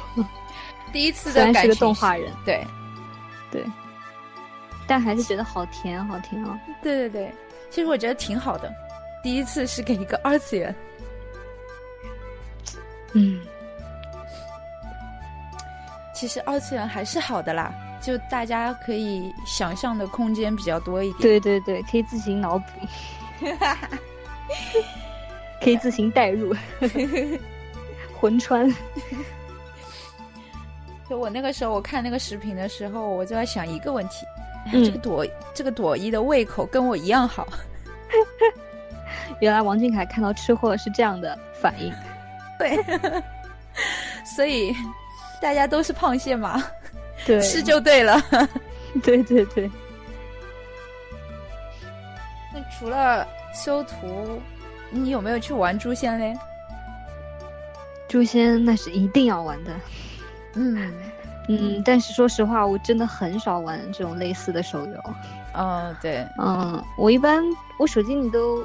[0.91, 2.65] 第一次虽然是个动画人，对，
[3.51, 3.63] 对，
[4.87, 6.57] 但还是觉得好甜，好甜哦！
[6.81, 7.33] 对对对，
[7.69, 8.73] 其实我觉得挺好的。
[9.21, 10.73] 第一次是给一个二次元，
[13.13, 13.41] 嗯，
[16.13, 21.21] 其实二次元还是好的啦，就大家可以想象的空间比较多一点。
[21.21, 22.65] 对对对，可以自行脑补。
[25.59, 26.55] 可以自行代入，
[28.17, 28.71] 魂穿。
[31.09, 34.25] 就我那个时候，我看那个视频的时候，我就在想一个问题：
[34.71, 37.47] 这个朵，这个朵一的胃口跟我一样好。
[39.41, 41.93] 原来王俊凯看到吃货是这样的反应。
[42.57, 42.77] 对，
[44.35, 44.75] 所以
[45.41, 46.63] 大家都是胖蟹嘛，
[47.25, 48.21] 对，吃就对了。
[49.03, 49.69] 对对对。
[52.53, 54.41] 那除了修图。
[54.89, 56.33] 你有没有去玩诛仙嘞？
[58.07, 59.71] 诛仙那是一定要玩的，
[60.53, 60.93] 嗯
[61.47, 65.03] 嗯，但是说实话，我真的很少玩这种类似的手游。
[65.53, 67.43] 哦，对，嗯，我一般
[67.77, 68.63] 我手机里都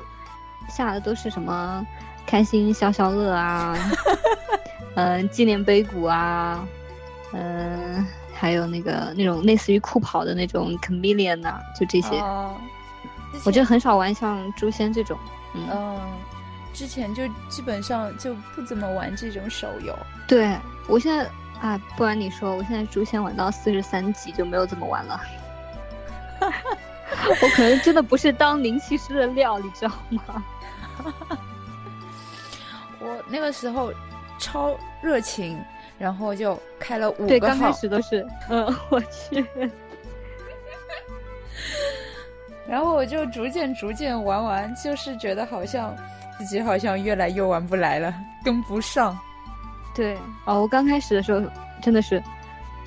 [0.69, 1.87] 下的都是什么
[2.27, 3.77] 开心消消乐啊，
[4.97, 6.67] 嗯，纪念碑谷啊，
[7.33, 12.23] 嗯，还有那个那种类似于酷跑的那种 Chameleon 呐，就这些。
[13.47, 15.19] 我就很少玩像诛仙这种。
[15.55, 15.99] 嗯，
[16.75, 19.97] 之前就基本上就不怎么玩这种手游。
[20.29, 20.55] 对
[20.87, 21.27] 我现在
[21.63, 25.21] 啊，不瞒你说，我现在诛仙玩到四十三级就没有怎么玩了。
[27.41, 30.45] 我可能真的不是当灵气师的料，你知道吗？
[32.99, 33.93] 我那个时候
[34.39, 35.57] 超热情，
[35.99, 37.29] 然后就开了五个号。
[37.29, 39.47] 对，刚开始都是，嗯，我去。
[42.67, 45.95] 然后我就逐渐逐渐玩完，就是觉得好像
[46.39, 48.13] 自己好像越来越玩不来了，
[48.45, 49.17] 跟不上。
[49.95, 51.43] 对，哦，我刚开始的时候
[51.83, 52.23] 真的是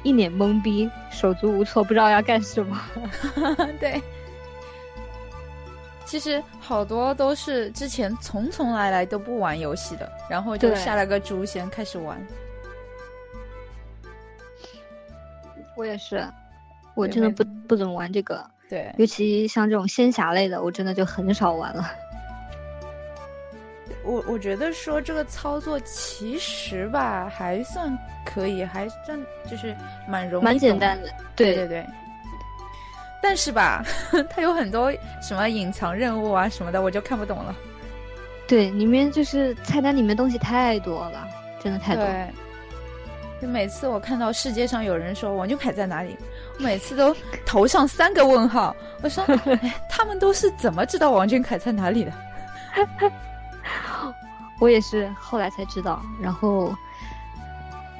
[0.03, 2.81] 一脸懵逼，手足无措，不知道要干什么。
[3.79, 4.01] 对，
[6.05, 12.19] 其实好多都是之前从从来来都不玩游戏的，然后就下了个诛仙开始玩。
[15.75, 16.25] 我也是，
[16.95, 18.43] 我真的不不怎么玩这个。
[18.67, 21.91] 对，尤其像这种仙侠类的，我真的就很少玩了。
[24.05, 29.75] 我我觉得说这个操作其实吧还算可以，还算就是
[30.07, 31.09] 蛮容易、蛮简单的。
[31.35, 31.85] 对对对。
[33.21, 33.83] 但是吧，
[34.29, 37.55] 它有很多什么隐藏任务啊什么的，我就看不懂了。
[38.47, 41.27] 对，里面就是菜单里面东西太多了，
[41.59, 42.05] 真的太多。
[42.05, 42.27] 对。
[43.41, 46.15] 就每次我看到世界上有人说王俊凯在哪里，
[46.57, 47.13] 我每次都
[47.45, 48.73] 头上三个问号。
[49.01, 49.25] 我说，
[49.89, 52.13] 他们都是怎么知道王俊凯在哪里的？
[54.59, 56.73] 我也是后来才知道，然后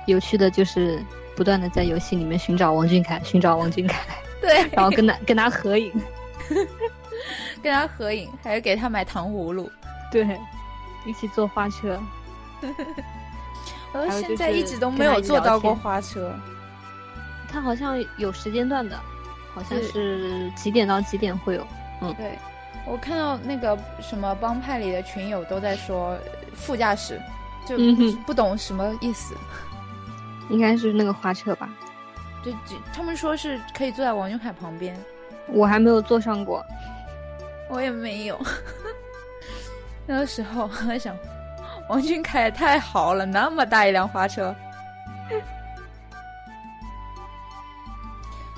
[0.06, 1.04] 有趣的就是
[1.36, 4.02] 不断的在游戏里面寻找王俊凯，寻找王俊凯，
[4.42, 5.92] 对，然后跟他跟他合影，
[7.62, 9.70] 跟他合影，还有给他买糖葫芦，
[10.12, 10.26] 对，
[11.06, 12.00] 一起坐花车。
[13.94, 16.34] 我现在一直都没有坐到过花车，
[17.52, 18.98] 他好像有时间段的，
[19.54, 21.68] 好像是几点到几点会有，
[22.02, 22.38] 嗯，对。
[22.86, 26.18] 我看到那个什么帮派里的群友都在说
[26.54, 27.20] 副驾驶，
[27.68, 27.76] 就
[28.26, 29.36] 不懂什么意思。
[30.50, 31.68] 应该是那个花车吧？
[32.44, 32.52] 就，
[32.94, 34.96] 他们说是可以坐在王俊凯旁边。
[35.48, 36.64] 我还没有坐上过，
[37.70, 38.40] 我也没有。
[40.06, 41.18] 那个时候我在想，
[41.90, 44.56] 王俊凯也太豪了，那么大一辆花车，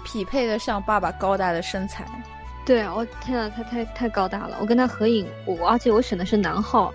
[0.04, 2.06] 匹配得上爸爸高大的身材。
[2.68, 4.58] 对，我天啊，他太太高大了！
[4.60, 6.94] 我跟他合影，我而且我选的是男号，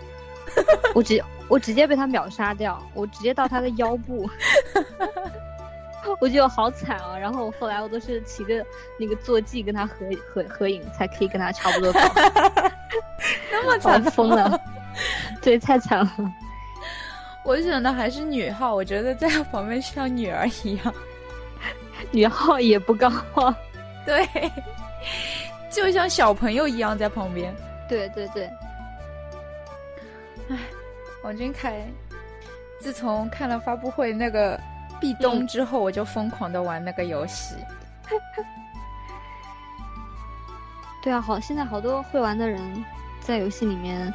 [0.95, 4.29] 我直我直接被他秒杀掉，我直接到他的腰部，
[6.21, 7.17] 我觉得好惨啊！
[7.19, 8.63] 然后后来我都是骑着
[8.99, 9.95] 那个坐骑跟他合
[10.29, 12.01] 合合影，才可以跟他差不多高。
[13.51, 14.61] 那么惨，疯了！
[15.41, 16.13] 对，太惨了。
[17.45, 20.95] 我选的还是女号，我觉得在他旁边像女儿一样。
[22.11, 23.11] 女号也不高。
[24.05, 24.29] 对。
[25.73, 27.53] 就像小朋友一样在旁边，
[27.89, 28.49] 对对对。
[30.51, 30.59] 唉，
[31.25, 31.83] 王俊凯，
[32.79, 34.61] 自从看了发布会那个
[35.01, 37.57] 壁咚之后，我就疯狂的玩那个游戏。
[41.03, 42.61] 对啊，好，现在好多会玩的人
[43.21, 44.13] 在游戏里面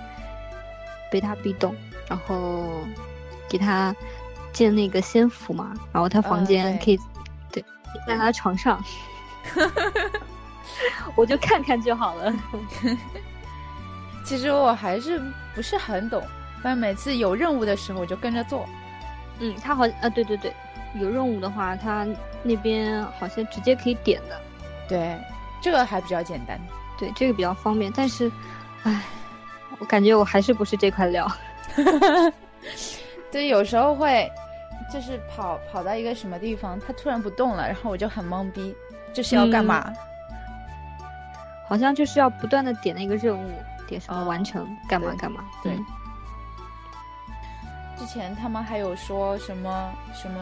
[1.11, 1.75] 被他壁咚，
[2.07, 2.81] 然后
[3.49, 3.93] 给他
[4.53, 6.99] 建那个仙府嘛，然后他房间可以
[7.51, 7.65] 对
[8.05, 8.81] 在他床上。
[11.15, 12.33] 我就看看就好了。
[14.25, 15.21] 其实我还是
[15.55, 16.21] 不是很懂，
[16.61, 18.67] 但每次有任务的时候我就跟着做。
[19.39, 20.53] 嗯，他好啊，对对对，
[20.95, 22.05] 有任务的话，他
[22.43, 24.41] 那边好像直接可以点的。
[24.89, 25.17] 对，
[25.61, 26.59] 这个还比较简单。
[26.97, 27.91] 对，这个比较方便。
[27.95, 28.31] 但是，
[28.83, 29.03] 唉，
[29.79, 31.31] 我感觉我还是不是这块料。
[33.31, 34.29] 对，有时候会
[34.91, 38.75] 就是跑跑到一个什么地方，它突然不动了，然后我就很懵逼，
[39.13, 39.93] 这是要干嘛？
[41.67, 43.51] 好像就是要不断的点那个任务，
[43.87, 45.43] 点什么完成，干嘛干嘛。
[45.63, 45.77] 对。
[47.97, 50.39] 之前他们还有说什么什么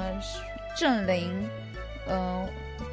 [0.77, 1.49] 正灵，
[2.07, 2.45] 嗯，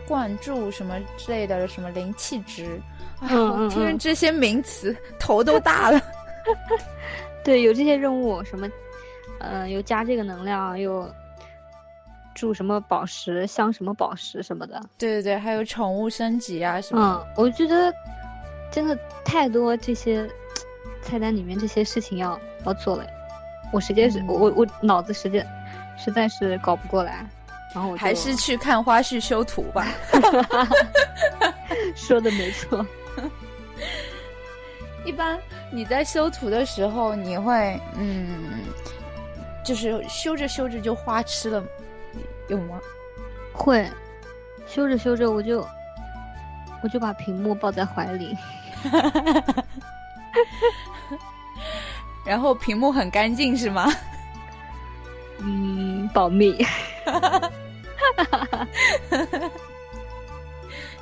[0.07, 2.81] 灌注什么之类的，什么灵气值。
[3.23, 6.01] 嗯听着这些名词，头都大了。
[7.45, 8.69] 对，有这些任务，什么，
[9.41, 11.13] 嗯，有加这个能量，又
[12.35, 14.81] 注什么宝石，镶什么宝石什么的。
[14.97, 17.25] 对对对，还有宠物升级啊什么。
[17.27, 17.93] 嗯，我觉得。
[18.73, 20.29] 真的太多这些
[21.03, 23.07] 菜单里面这些事情要要做了，
[23.73, 25.47] 我时间是我我我脑子时间
[25.97, 27.25] 实在是搞不过来，
[27.75, 29.87] 然后我还是去看花絮修图吧。
[31.95, 32.85] 说的没错。
[35.05, 35.39] 一般
[35.71, 38.61] 你在修图的时候，你会嗯，
[39.65, 41.63] 就是修着修着就花痴了，
[42.49, 42.81] 有吗？
[43.53, 43.87] 会，
[44.67, 45.67] 修着修着我就
[46.83, 48.37] 我就把屏幕抱在怀里。
[48.91, 49.65] 哈哈哈！
[52.25, 53.93] 然后屏幕很干净是吗？
[55.39, 56.65] 嗯，保密。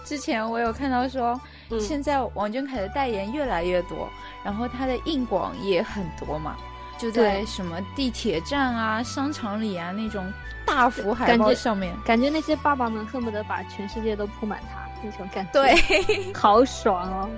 [0.05, 1.41] 之前我有看到说，
[1.79, 4.09] 现在王俊凯的代言越来越多，
[4.43, 6.57] 然后他的硬广也很多嘛，
[6.99, 10.33] 就在什么地铁站啊、商场里啊那种
[10.67, 14.90] 大幅海报上面，感觉那些爸爸们恨不得把全世界都铺满他。
[15.03, 17.29] 那种感觉，对， 好爽哦！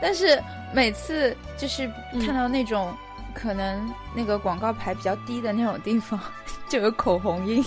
[0.00, 1.90] 但是每次就是
[2.24, 2.94] 看到那种
[3.32, 6.20] 可能那个广告牌比较低的那种地方，
[6.68, 7.64] 就有口红印。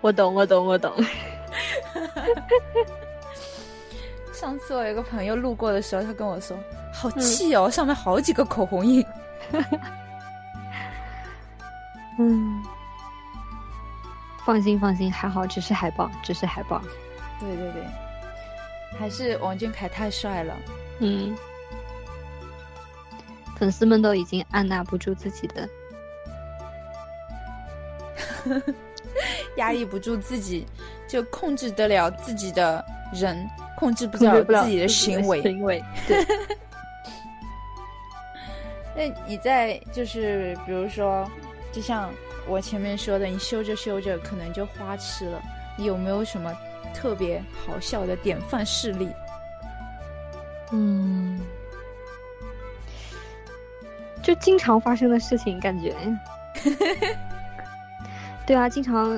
[0.00, 0.92] 我懂，我懂，我懂。
[4.32, 6.56] 上次我有个朋友路过的时候，他跟我说
[6.92, 9.04] ：“好气哦，上面好几个口红印。”
[12.18, 12.62] 嗯，
[14.44, 16.80] 放心放心，还好，只是海报，只是海报。
[17.40, 17.82] 对对对，
[18.98, 20.56] 还是王俊凯太帅了。
[21.00, 21.36] 嗯，
[23.58, 25.68] 粉丝们都已经按捺不住自己的。
[29.56, 30.66] 压抑不住自己，
[31.08, 35.42] 就控制得了自己的人，控制不了自己的行为。
[35.42, 36.24] 行为对。
[38.94, 41.28] 那你在就是比如说，
[41.72, 42.10] 就像
[42.46, 45.42] 我前面说的，你修着修着可能就花痴了。
[45.76, 46.56] 你有没有什么
[46.96, 49.08] 特别好笑的典范事例？
[50.72, 51.38] 嗯，
[54.22, 55.94] 就经常发生的事情，感觉。
[58.46, 59.16] 对啊，经常，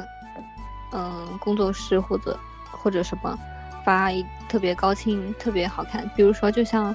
[0.93, 2.39] 嗯，工作室或者
[2.71, 3.39] 或者什么
[3.85, 6.95] 发一特别高清、特别好看，比如说，就像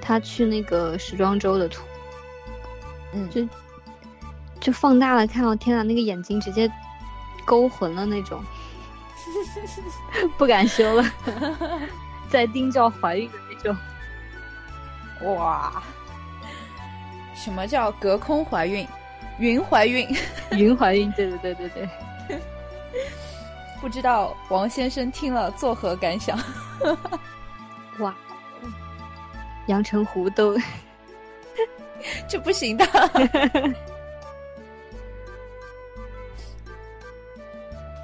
[0.00, 1.84] 他去那个时装周的图，
[3.12, 3.46] 嗯，就
[4.60, 6.70] 就放大了看，到天呐，那个眼睛直接
[7.44, 8.42] 勾魂了那种，
[10.38, 11.04] 不敢修了，
[12.30, 13.76] 在丁教怀孕的那种，
[15.36, 15.82] 哇，
[17.34, 18.86] 什么叫隔空怀孕？
[19.38, 20.08] 云怀孕，
[20.52, 21.88] 云怀孕，对对对对对。
[23.80, 26.36] 不知道王先生听了作何感想？
[27.98, 28.14] 哇，
[29.66, 30.58] 阳澄湖都
[32.26, 32.84] 这不行的。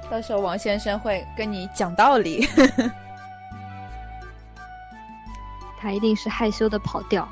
[0.09, 2.47] 到时候王先生会跟你讲道理。
[5.79, 7.27] 他一定是害羞的跑调。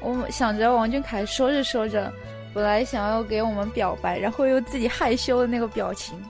[0.00, 2.12] 我想着王俊凯说着说着，
[2.52, 6.20] 本来想要给我们表白，然后又自己害羞的那个表情，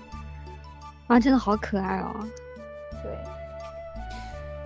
[1.07, 2.15] 啊，真的好可爱哦！
[3.03, 3.11] 对，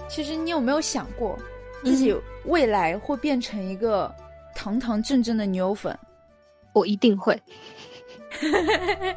[0.08, 1.38] 其实你有没有想过，
[1.84, 2.14] 自己
[2.44, 4.12] 未来会变成一个
[4.54, 5.96] 堂堂正正的女友粉？
[6.72, 7.40] 我一定会。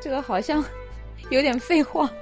[0.00, 0.62] 这个好像
[1.30, 2.10] 有点废话。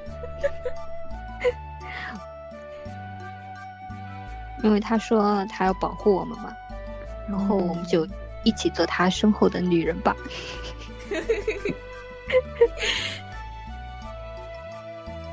[4.62, 6.56] 因为他说他要保护我们嘛，
[7.28, 8.06] 然后我们就
[8.44, 10.14] 一起做他身后的女人吧。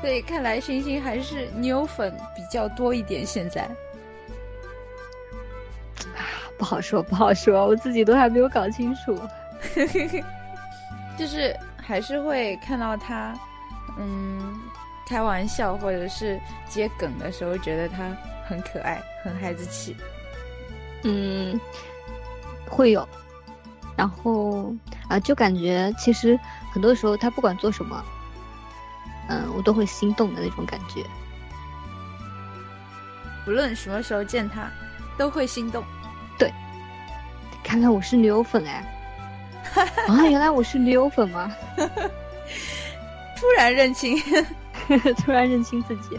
[0.02, 3.24] 对，看来星星还是妞粉比较多一点。
[3.24, 3.62] 现在
[6.16, 9.18] 啊，不好说，不好说，我自己都还没有搞清楚。
[11.16, 13.34] 就是还是会看到他，
[13.98, 14.60] 嗯，
[15.08, 18.14] 开玩笑或者是接梗的时候，觉得他。
[18.46, 19.96] 很可爱，很孩子气。
[21.04, 21.58] 嗯，
[22.68, 23.08] 会有，
[23.96, 24.74] 然后
[25.08, 26.36] 啊，就感觉其实
[26.72, 28.04] 很多时候他不管做什么，
[29.28, 31.04] 嗯，我都会心动的那种感觉。
[33.46, 34.68] 无论什么时候见他，
[35.16, 35.84] 都会心动。
[37.70, 38.84] 对，看来我是女友粉哎。
[40.08, 41.54] 啊，原来我是女友粉吗？
[43.36, 44.18] 突然认清，
[45.24, 46.18] 突然认清自己。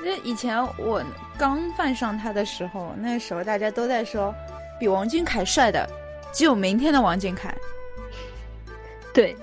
[0.00, 1.02] 因为以前我
[1.38, 4.34] 刚犯上他的时候，那时候大家都在说，
[4.78, 5.88] 比王俊凯帅的
[6.32, 7.54] 只有明天的王俊凯。
[9.14, 9.36] 对，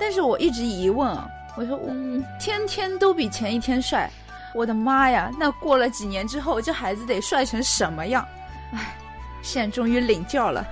[0.00, 4.10] 但是我一直疑问啊，我说，嗯，天天都比前一天帅，
[4.54, 8.26] 我的妈呀，那过了几年之后，这孩子得帅成什么样？
[8.72, 8.96] 唉，
[9.42, 10.66] 现在终于领教了，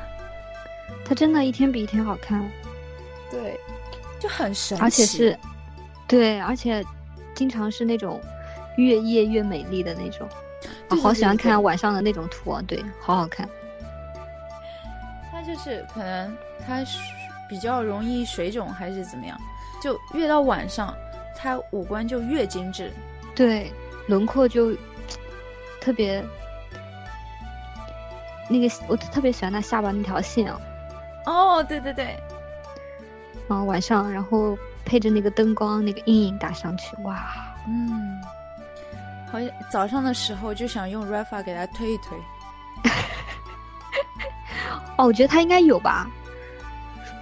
[1.05, 2.49] 他真的一天比一天好看。
[3.31, 3.59] 对，
[4.21, 5.39] 就很神奇，而且是，
[6.07, 6.85] 对，而且
[7.35, 8.21] 经常是那种。
[8.79, 10.29] 越夜越美丽的那种，
[10.91, 12.63] 我好喜欢看晚上的那种图啊！
[12.69, 13.49] 对，好好看。
[15.33, 16.85] 他就是可能他
[17.49, 19.41] 比较容易水肿还是怎么样，
[19.83, 20.95] 就越到晚上，
[21.35, 22.93] 他五官就越精致，
[23.35, 23.73] 对，
[24.09, 24.77] 轮廓就
[25.81, 26.23] 特别
[28.49, 30.61] 那个，我特别喜欢他下巴那条线啊。
[31.27, 32.17] 哦，对对对，
[33.49, 37.27] 然后，晚上然后配着那个灯光，那个阴影打上去，哇，
[37.67, 38.21] 嗯。
[39.29, 42.17] 好像早上的时候就想用 Rafa 给他推一推。
[44.97, 46.09] 哦，我觉得他应该有吧，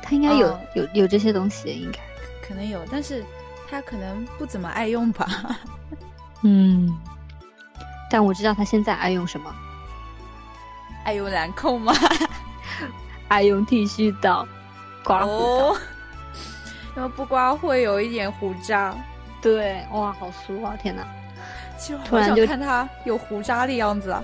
[0.02, 1.98] 他应该有有有这些东西，应该
[2.46, 3.24] 可能有，但是
[3.70, 5.26] 他可能不怎么爱用吧。
[6.44, 6.94] 嗯，
[8.10, 9.50] 但我知道他现在爱用什么，
[11.04, 11.92] 爱用兰蔻吗？
[13.28, 14.46] 爱用剃须刀
[15.04, 15.76] 刮胡，
[16.96, 18.94] 因为不刮会有一点胡渣。
[19.40, 20.74] 对，哇，好酥啊！
[20.80, 21.06] 天哪。
[21.76, 24.22] 其实好想看他有胡渣的样子啊！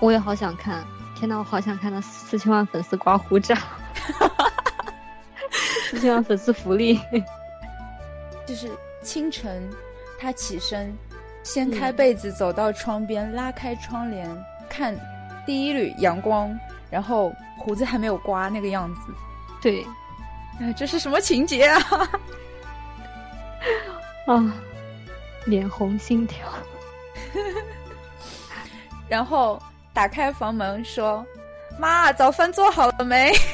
[0.00, 0.84] 我也好想看，
[1.14, 3.56] 天天呐，我好想看到四千万粉丝刮胡渣，
[5.88, 7.00] 四千万粉丝福利。
[8.46, 8.70] 就是
[9.02, 9.70] 清晨，
[10.18, 10.94] 他起身，
[11.44, 14.28] 掀开被子，走到窗边，拉开窗帘，
[14.68, 14.96] 看
[15.46, 16.58] 第一缕阳光，
[16.90, 19.00] 然后胡子还没有刮那个样子。
[19.62, 19.86] 对，
[20.60, 21.80] 哎，这是什么情节啊？
[24.26, 24.54] 啊，
[25.44, 26.48] 脸红心跳。
[29.06, 31.24] 然后打开房门说
[31.78, 33.32] ：“妈，早饭做好了没？”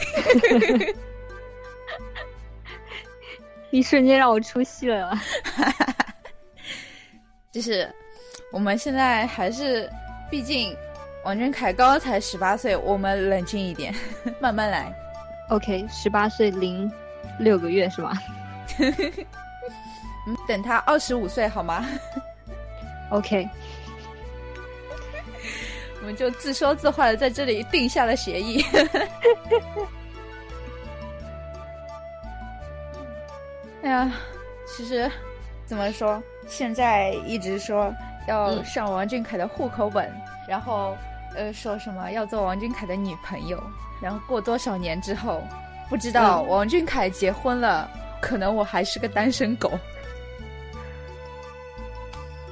[3.70, 5.12] 一瞬间让我出戏了。
[7.52, 7.92] 就是
[8.52, 9.90] 我们现在还是，
[10.30, 10.76] 毕竟
[11.24, 13.92] 王俊凯刚刚才十八岁，我们冷静一点，
[14.40, 14.92] 慢慢来。
[15.48, 16.90] OK，十八岁零
[17.38, 18.12] 六个月是吗？
[20.46, 21.84] 等他二十五岁好吗
[23.10, 23.48] ？OK。
[26.00, 28.64] 我们就自说自话的在这里定下了协议。
[33.82, 34.12] 哎呀，
[34.66, 35.10] 其实
[35.66, 37.94] 怎么说，现在一直说
[38.26, 40.12] 要上王俊凯的户口本，
[40.48, 40.96] 然后
[41.36, 43.62] 呃说什么要做王俊凯的女朋友，
[44.02, 45.40] 然后过多少年之后，
[45.88, 47.88] 不知道王俊凯结婚了，
[48.20, 49.70] 可能我还是个单身狗。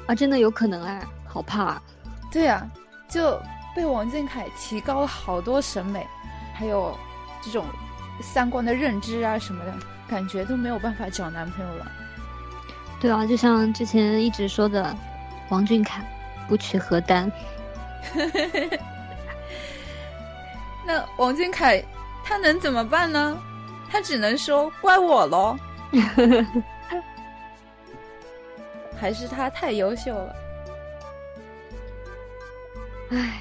[0.06, 1.82] 啊，真的有可能啊，好怕。
[2.32, 2.66] 对啊。
[3.08, 3.40] 就
[3.74, 6.06] 被王俊凯提高了好多审美，
[6.52, 6.94] 还有
[7.40, 7.64] 这种
[8.20, 9.72] 三观的认知啊什么的，
[10.06, 11.90] 感觉都没有办法找男朋友了。
[13.00, 14.92] 对啊，就像之前一直说的，
[15.50, 16.02] 王俊凯
[16.48, 17.30] 不娶何丹。
[20.84, 21.82] 那王俊凯
[22.24, 23.38] 他能怎么办呢？
[23.90, 25.56] 他只能说怪我喽。
[29.00, 30.34] 还是他太优秀了。
[33.10, 33.40] 唉，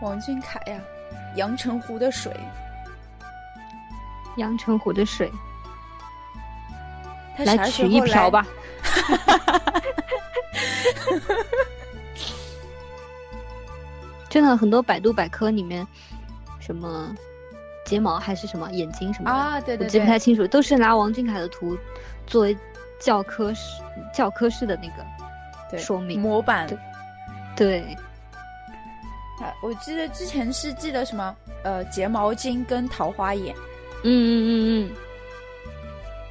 [0.00, 0.80] 王俊凯呀，
[1.36, 2.34] 阳澄湖的水，
[4.38, 5.30] 阳澄湖的水，
[7.44, 8.46] 来取一瓢吧。
[14.28, 15.86] 真的，很多百度百科里面，
[16.60, 17.14] 什么
[17.84, 19.60] 睫毛还是什么眼睛什么啊？
[19.60, 21.76] 对对，我记不太清楚，都是拿王俊凯的图
[22.26, 22.56] 作为
[23.00, 23.82] 教科式
[24.14, 25.04] 教科式的那个。
[25.78, 26.66] 说明模板，
[27.54, 27.96] 对，
[29.40, 33.54] 啊，我记得之前是记得什么，呃，睫毛精跟桃花眼，
[34.02, 34.90] 嗯嗯嗯嗯，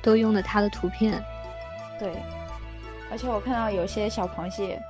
[0.02, 1.24] 都用的他的图片，
[2.00, 2.12] 对，
[3.12, 4.82] 而且我看到有些小螃蟹，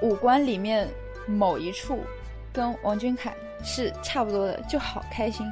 [0.00, 0.88] 五官里面
[1.26, 2.04] 某一处
[2.52, 5.46] 跟王俊凯是差不多的，就好开心，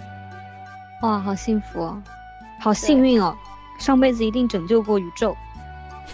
[1.02, 2.02] 哇，好幸福哦，
[2.60, 3.36] 好幸运哦，
[3.78, 5.36] 上辈子一定拯救过宇宙。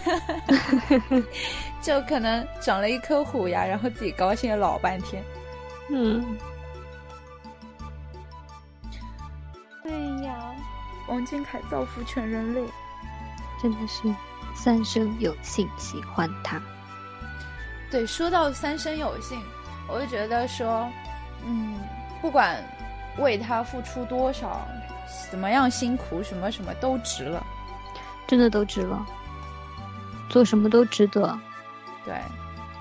[1.81, 5.23] 就可能长了一颗虎牙，然后自己高兴了老半天。
[5.89, 6.37] 嗯。
[9.83, 9.91] 对
[10.23, 10.53] 呀，
[11.07, 12.63] 王俊凯造福全人类，
[13.61, 14.13] 真的是
[14.53, 16.61] 三生有幸喜欢他。
[17.89, 19.41] 对，说到三生有幸，
[19.87, 20.89] 我就觉得说，
[21.45, 21.79] 嗯，
[22.21, 22.61] 不管
[23.17, 24.67] 为他付出多少，
[25.31, 27.45] 怎么样辛苦，什么什么都值了，
[28.27, 29.05] 真的都值了。
[30.29, 31.39] 做什么都值得，
[32.03, 32.13] 对，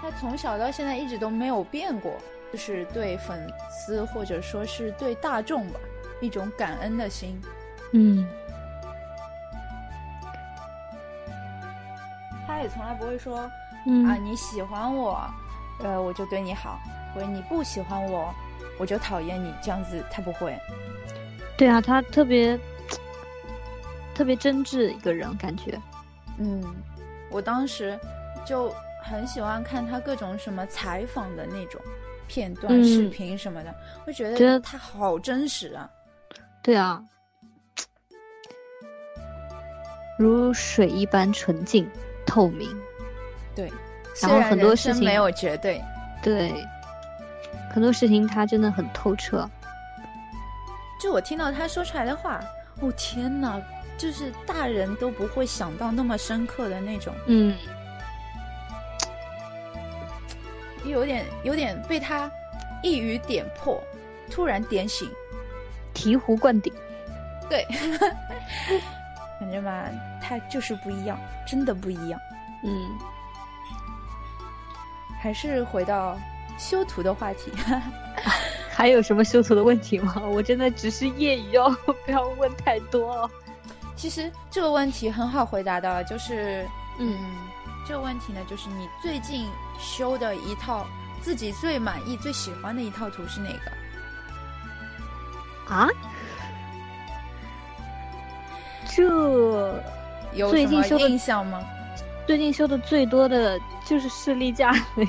[0.02, 2.12] 他从小到现在一直都没有变过，
[2.52, 5.78] 就是对粉丝或者说是对大众吧，
[6.20, 7.40] 一种感恩的心。
[7.92, 8.26] 嗯，
[12.46, 13.50] 他也从来不会说
[13.86, 15.20] 嗯啊你喜欢我，
[15.80, 16.78] 呃我就对你好，
[17.14, 18.34] 或者你不喜欢我，
[18.78, 20.58] 我就讨厌你，这样子他不会。
[21.56, 22.58] 对啊，他特别
[24.14, 25.80] 特别真挚一个人，感觉，
[26.38, 26.62] 嗯。
[27.28, 27.98] 我当时
[28.44, 28.72] 就
[29.02, 31.80] 很喜欢看他各种什么采访的那种
[32.28, 33.74] 片段、视频什么的，
[34.06, 35.90] 我觉得他好真实啊。
[36.62, 37.02] 对啊，
[40.18, 41.88] 如水一般纯净
[42.24, 42.68] 透明。
[43.54, 43.72] 对，
[44.20, 45.82] 然后很多事情没有绝对。
[46.22, 46.52] 对，
[47.70, 49.48] 很多事情他真的很透彻。
[51.00, 52.40] 就我听到他说出来的话，
[52.80, 53.60] 哦天哪！
[53.98, 57.56] 就是大人都不会想到那么深刻的那种，嗯，
[60.84, 62.30] 有点有点被他
[62.82, 63.82] 一语点破，
[64.30, 65.10] 突然点醒，
[65.94, 66.70] 醍醐灌顶，
[67.48, 67.66] 对，
[69.38, 69.84] 感觉吧，
[70.22, 72.18] 它就是不一样，真的不一样，
[72.64, 72.88] 嗯，
[75.20, 76.18] 还是回到
[76.58, 77.52] 修图的话题，
[78.70, 80.22] 还有什么修图的问题吗？
[80.26, 83.30] 我真的只是业余哦， 不要问太多哦。
[83.94, 86.66] 其实这个问题很好回答的，就是，
[86.98, 87.18] 嗯，
[87.86, 90.86] 这个问题呢，就是你最近修的一套
[91.22, 93.72] 自己最满意、最喜欢的一套图是哪个？
[95.74, 95.88] 啊？
[98.96, 99.82] 这
[100.32, 101.62] 有什么印象吗？
[102.26, 104.78] 最近修的最多的就是士力架了。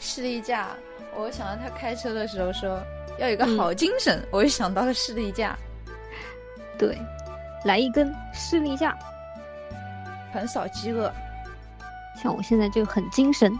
[0.00, 0.68] 士力架，
[1.14, 2.82] 我想到他开车的时候说
[3.18, 5.54] 要有个好精神，我就想到了士力架。
[6.78, 6.98] 对，
[7.66, 8.96] 来一根士力架，
[10.32, 11.12] 很少饥饿。
[12.22, 13.54] 像我现在就很精神，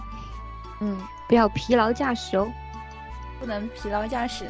[0.80, 2.50] 嗯，不要疲劳驾驶哦，
[3.38, 4.46] 不能疲劳驾驶。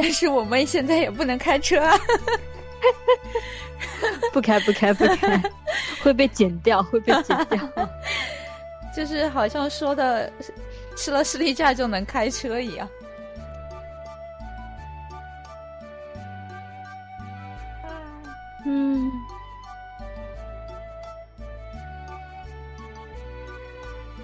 [0.00, 1.98] 但是我们现在也不能开车啊，
[4.32, 5.42] 不开不开不开，
[6.00, 7.58] 会被剪掉，会被剪掉。
[8.94, 10.32] 就是好像说的，
[10.96, 12.88] 吃了士力架就能开车一样。
[18.64, 19.10] 嗯。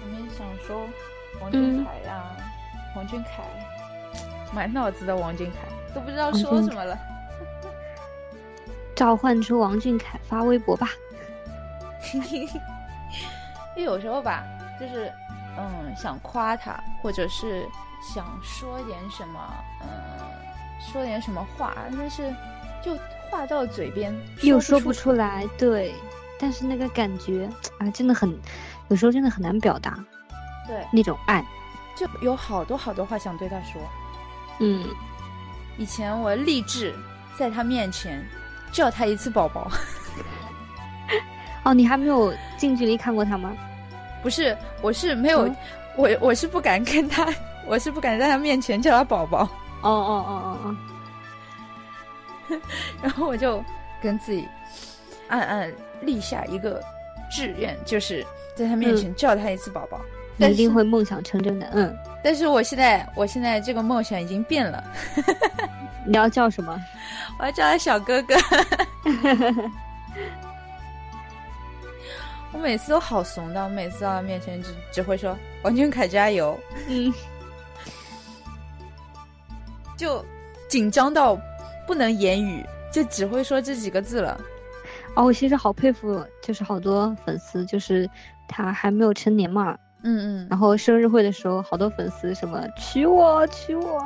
[0.01, 0.87] 我们想说
[1.41, 2.23] 王俊凯呀，
[2.95, 3.43] 王俊凯。
[4.55, 6.97] 满脑子的王俊凯，都不知道说什么了。
[8.95, 10.87] 召唤出王俊凯发微博吧。
[13.75, 14.45] 有时候吧，
[14.79, 15.11] 就是
[15.57, 17.67] 嗯，想夸他，或者是
[18.01, 19.87] 想说点什么，嗯，
[20.79, 22.33] 说点什么话，但是
[22.81, 22.97] 就
[23.29, 25.45] 话到嘴边又说不出来。
[25.57, 25.93] 对，
[26.39, 27.49] 但是那个感觉
[27.79, 28.33] 啊，真的很，
[28.87, 30.01] 有时候真的很难表达。
[30.65, 31.43] 对，那种爱，
[31.97, 33.81] 就有好多好多话想对他说。
[34.59, 34.85] 嗯，
[35.77, 36.93] 以前我立志
[37.37, 38.23] 在他面前
[38.71, 39.69] 叫他一次宝宝。
[41.63, 43.51] 哦，你还没有近距离看过他吗？
[44.21, 45.49] 不是，我是没有，
[45.97, 47.27] 我我是不敢跟他，
[47.67, 49.43] 我是不敢在他面前叫他宝宝。
[49.81, 52.59] 哦哦哦哦哦。
[53.01, 53.63] 然后我就
[54.01, 54.47] 跟自己
[55.27, 56.81] 暗暗立下一个
[57.31, 58.25] 志愿，就是
[58.55, 59.99] 在他面前叫他一次宝宝。
[60.37, 61.97] 一定会梦想成真的，嗯。
[62.25, 64.83] 但是我现在，我现在这个梦想已经变了。
[66.03, 66.75] 你要叫什么？
[67.37, 68.33] 我要叫他小哥哥。
[72.51, 76.59] 我每次都好怂的，我每次到他面前只只会说“王俊凯加油”，
[76.89, 77.13] 嗯，
[79.95, 80.25] 就
[80.67, 81.39] 紧张到
[81.85, 84.41] 不能言语，就只会说这几个字了。
[85.15, 88.09] 哦，我其实好佩服，就是好多粉丝，就是
[88.47, 89.77] 他还没有成年嘛。
[90.07, 93.99] 嗯嗯，然后生日会的时候，好多粉丝什么娶我娶我，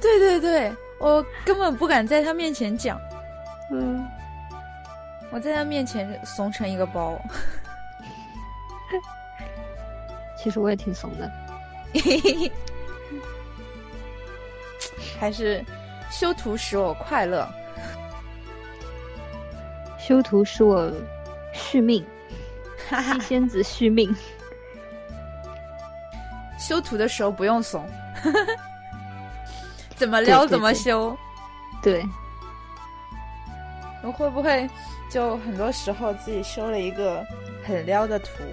[0.00, 2.96] 对对对，我根本不敢在他面前讲，
[3.72, 4.06] 嗯，
[5.30, 7.20] 我在他面前怂成一个包，
[10.38, 11.28] 其实我也挺怂的，
[15.18, 15.64] 还是
[16.12, 17.44] 修图使我快乐，
[19.98, 20.88] 修图使我
[21.52, 22.06] 续命，
[22.88, 24.14] 西仙子续命。
[26.70, 27.84] 修图的时候不用怂，
[29.96, 31.18] 怎么撩怎么修。
[31.82, 32.06] 对，
[34.04, 34.70] 我会不会
[35.10, 37.26] 就很多时候自己修了一个
[37.64, 38.44] 很撩的图，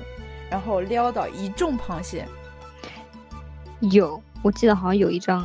[0.50, 2.28] 然后撩到一众螃蟹？
[3.82, 5.44] 有，我记得好像有一张，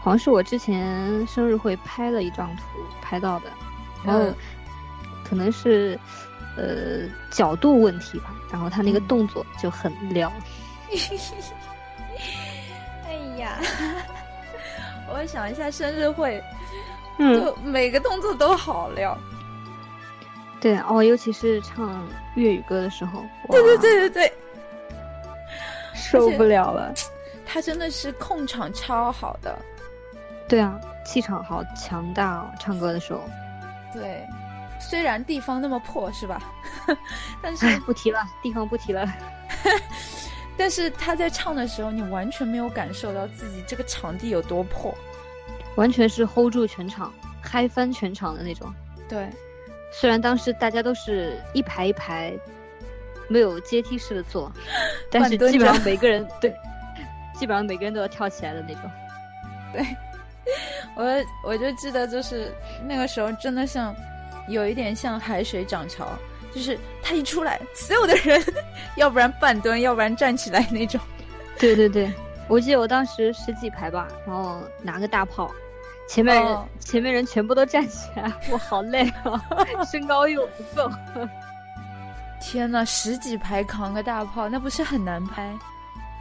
[0.00, 2.62] 好像是我之前生日会拍了一张图
[3.02, 3.50] 拍到的，
[4.02, 4.24] 然后
[5.22, 6.00] 可能是
[6.56, 10.32] 呃角度问题吧，然后他那个动作就很撩。
[10.90, 10.96] 哎
[13.44, 13.58] 呀，
[15.08, 16.42] 我想一下生日会，
[17.18, 19.16] 嗯，就每个动作都好撩。
[20.60, 24.32] 对哦，尤其是唱粤语歌的时候，对对对对对，
[25.94, 26.92] 受不了了。
[27.46, 29.56] 他真的是控场超好的。
[30.48, 33.20] 对啊，气场好强大哦，唱歌的时候。
[33.92, 34.26] 对，
[34.80, 36.40] 虽然地方那么破，是吧？
[37.42, 39.06] 但是不提了，地方不提了。
[40.56, 44.94] 但是他在唱的时候，你完全没有感受到自己这个场地有多破，
[45.76, 48.72] 完全是 hold 住全场，嗨翻全场的那种。
[49.08, 49.28] 对，
[49.92, 52.32] 虽然当时大家都是一排一排，
[53.28, 54.50] 没有阶梯式的坐，
[55.10, 56.54] 但是基本上每个人 对，
[57.34, 58.82] 基本上每个人都要跳起来的那种。
[59.72, 59.84] 对，
[60.94, 62.52] 我我就记得就是
[62.86, 63.94] 那个时候真的像，
[64.48, 66.08] 有一点像海水涨潮。
[66.54, 68.40] 就是他一出来，所有的人，
[68.96, 71.00] 要不然半蹲，要不然站起来那种。
[71.58, 72.12] 对对对，
[72.48, 75.50] 我记得我当时十几排吧，然后拿个大炮，
[76.08, 79.42] 前面人前面人全部都站起来， 我好累啊，
[79.90, 80.90] 身高又不够。
[82.40, 85.52] 天呐，十几排扛个大炮，那不是很难拍？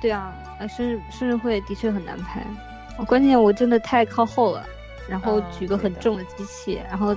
[0.01, 2.43] 对啊，啊，生日生日会的确很难拍，
[3.05, 4.65] 关键我真的太靠后了，
[5.07, 7.15] 然后举个很重的机器，然后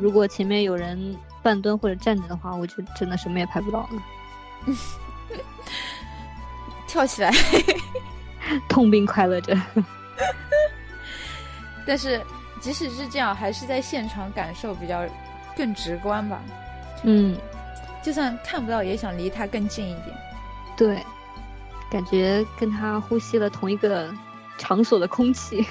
[0.00, 1.14] 如果前面有人。
[1.44, 4.02] 半蹲或者站着的话，我就真的什么也拍不到了。
[6.88, 7.30] 跳起来，
[8.68, 9.56] 痛并快乐着。
[11.86, 12.20] 但是
[12.60, 15.04] 即使是这样，还是在现场感受比较
[15.56, 16.40] 更直观吧。
[17.02, 17.36] 嗯，
[18.02, 20.16] 就算看不到，也想离他更近一点。
[20.76, 21.04] 对，
[21.90, 24.10] 感觉跟他呼吸了同一个
[24.56, 25.66] 场所的空气，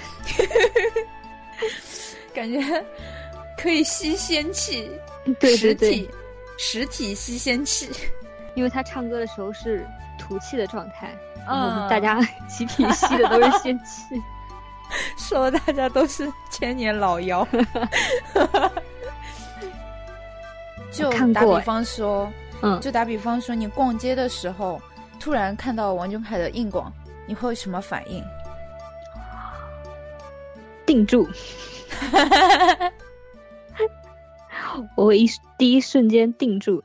[2.34, 2.86] 感觉
[3.58, 4.92] 可以吸仙气。
[5.40, 6.10] 对实体
[6.58, 7.90] 实体吸仙气，
[8.56, 9.86] 因为他唱歌的时候是
[10.20, 11.16] 吐气的状态，
[11.48, 14.22] 嗯，大家集体吸的都是仙气，
[15.18, 17.48] 说大家都是千年老妖。
[20.92, 24.80] 就打比方说，嗯，就打比方说，你逛街的时候
[25.20, 26.94] 突然看到王俊凯的硬广，
[27.26, 28.24] 你会什么反应？
[30.86, 31.28] 定住。
[34.96, 36.84] 我一第一瞬间定住，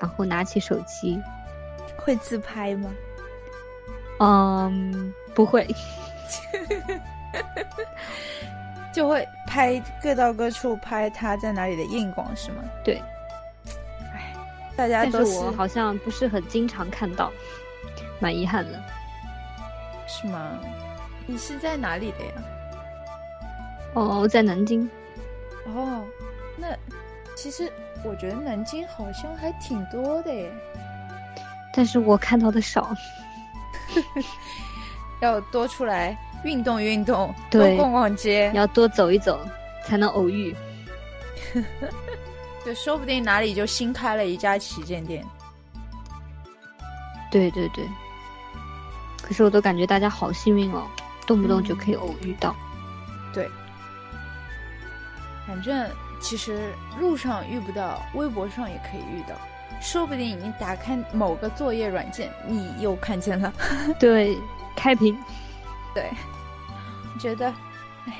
[0.00, 1.20] 然后拿起手机，
[1.96, 2.92] 会自拍吗？
[4.18, 5.66] 嗯，不会，
[8.92, 12.62] 就会拍各到各处拍他在哪里的硬广是吗？
[12.84, 13.02] 对。
[14.12, 14.34] 哎，
[14.76, 17.32] 大家都是我好像不是很经常看到，
[18.18, 18.82] 蛮遗憾的。
[20.06, 20.58] 是吗？
[21.26, 22.32] 你是在哪里的呀？
[23.94, 24.88] 哦，在南京。
[25.66, 26.04] 哦，
[26.56, 26.68] 那
[27.36, 27.70] 其实
[28.04, 30.50] 我觉得南京好像还挺多的耶，
[31.72, 32.94] 但是我看到的少，
[35.20, 39.40] 要多出来运动运动，多逛逛街，要多走一走，
[39.84, 40.54] 才能偶遇。
[42.64, 45.24] 就说不定哪里就新开了一家旗舰店。
[47.30, 47.88] 对对对，
[49.22, 50.86] 可是我都感觉大家好幸运哦，
[51.26, 52.54] 动不动就可以偶遇到。
[53.32, 53.48] 对。
[55.50, 55.90] 反正
[56.20, 59.34] 其实路上遇不到，微博上也可以遇到，
[59.80, 63.52] 说不定你打开某个作业软件，你又看见了。
[63.98, 64.38] 对，
[64.76, 65.18] 开屏。
[65.92, 66.08] 对，
[67.18, 67.48] 觉得，
[68.06, 68.14] 哎，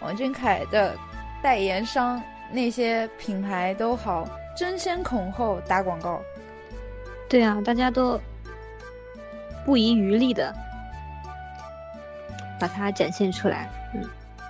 [0.00, 0.96] 王俊凯的
[1.42, 2.20] 代言商
[2.50, 4.26] 那些品牌都好
[4.56, 6.18] 争先恐后打广告。
[7.28, 8.18] 对啊，大家都
[9.66, 10.50] 不遗余力的
[12.58, 13.68] 把它展现出来。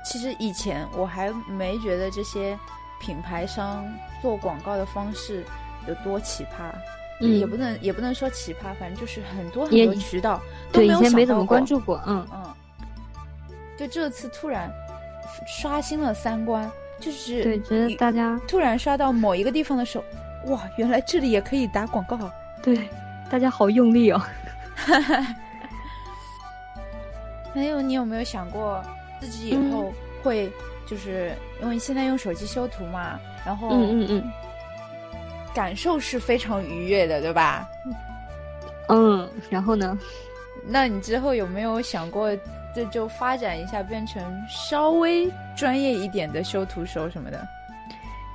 [0.00, 0.04] 嗯。
[0.04, 2.58] 其实以前我还没觉得这些
[3.00, 3.86] 品牌商
[4.22, 5.44] 做广告的方式
[5.86, 6.72] 有多奇葩，
[7.20, 10.40] 嗯，也不能也不能说奇葩，反正就是很多很多渠道
[10.72, 12.54] 都没有以前没怎么关注过，嗯嗯。
[13.78, 14.70] 就这次突然
[15.46, 20.04] 刷新了三观，就是对，觉得大家突然刷到某一个地方的时候，
[20.52, 22.30] 哇，原来这里也可以打广告，
[22.62, 22.88] 对，
[23.30, 24.20] 大家好用力哦。
[27.54, 28.84] 还有，你有没有想过？
[29.20, 29.92] 自己以后
[30.22, 30.50] 会
[30.86, 34.32] 就是因为现在用手机修图嘛，然后嗯嗯嗯，
[35.54, 37.68] 感受是非常愉悦的，对吧？
[38.88, 39.96] 嗯，然后呢？
[40.66, 42.30] 那你之后有没有想过，
[42.74, 47.46] 这就发展一下，变成稍微专业一点的修图手什么的？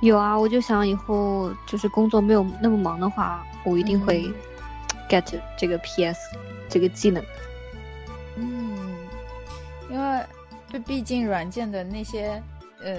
[0.02, 4.28] 有啊，我就想以后就是工作没有那么忙的话，我一定会
[5.08, 5.24] get
[5.56, 6.36] 这个 PS
[6.68, 7.22] 这个技能。
[10.72, 10.78] 为。
[10.78, 12.42] 就毕竟软件的那些
[12.82, 12.96] 呃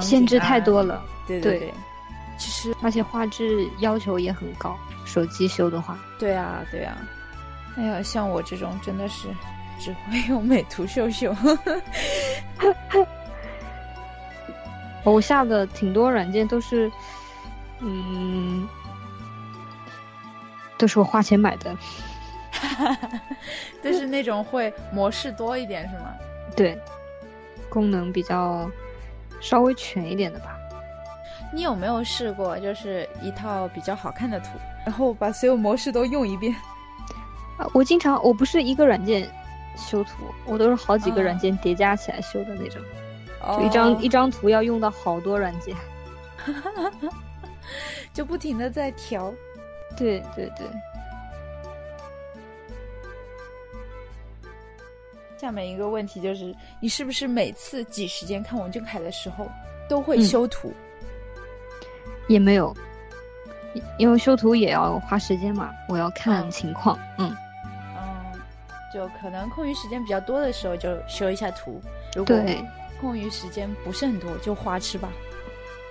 [0.00, 1.74] 限制太多了，对对对，
[2.38, 6.96] 其实而且画质要求也很高，手机修的话，对啊对啊，
[7.76, 9.28] 哎呀，像我这种真的是
[9.78, 11.34] 只会用美图秀秀，
[15.04, 16.90] 我下的挺多软件都是，
[17.80, 18.68] 嗯，
[20.76, 21.76] 都是我花钱买的，
[23.82, 26.12] 都是那种会模式多一点是吗？
[26.56, 26.76] 对，
[27.68, 28.68] 功能比较
[29.40, 30.58] 稍微全一点的吧。
[31.52, 34.48] 你有没有试过，就是一套比较好看的图，
[34.84, 36.52] 然后把所有模式都用一遍？
[37.56, 39.30] 啊，我经常，我不是一个软件
[39.76, 42.82] 修图，我都是好几个软件叠加起来修的那种，
[43.58, 45.74] 就一张一张图要用到好多软件，
[48.12, 49.32] 就不停的在调。
[49.96, 50.66] 对对对。
[55.38, 59.46] 下面一个问题就是，你是不是每次挤时间看王俊凯的时候
[59.88, 60.72] 都会修图？
[62.26, 62.74] 也没有，
[63.98, 66.98] 因为修图也要花时间嘛，我要看情况。
[67.18, 67.36] 嗯，
[67.94, 68.40] 嗯，
[68.92, 71.80] 就可能空余时间比较多的时候就修一下图。
[72.14, 72.34] 如果
[73.00, 75.12] 空余时间不是很多，就花痴吧。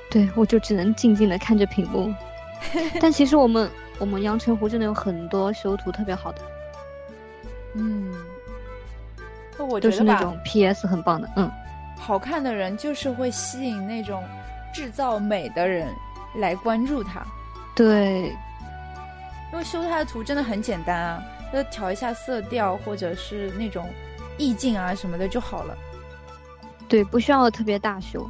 [0.10, 2.14] 对，我就只能静静的看着屏幕。
[3.00, 3.70] 但其实我们
[4.00, 6.42] 我们阳澄湖真的有很多修图特别好的。
[7.76, 8.12] 嗯。
[9.64, 11.50] 我觉得那种 PS 很棒的，嗯，
[11.98, 14.24] 好看的人就是会吸引那种
[14.74, 15.88] 制造美的人
[16.36, 17.22] 来关注他。
[17.76, 18.36] 对，
[19.52, 23.90] 因为修他的图真的很简单啊，就调一下色调或者是那种
[24.38, 25.78] 意境啊什么的就好了。
[26.88, 28.30] 对，不需要特别大修。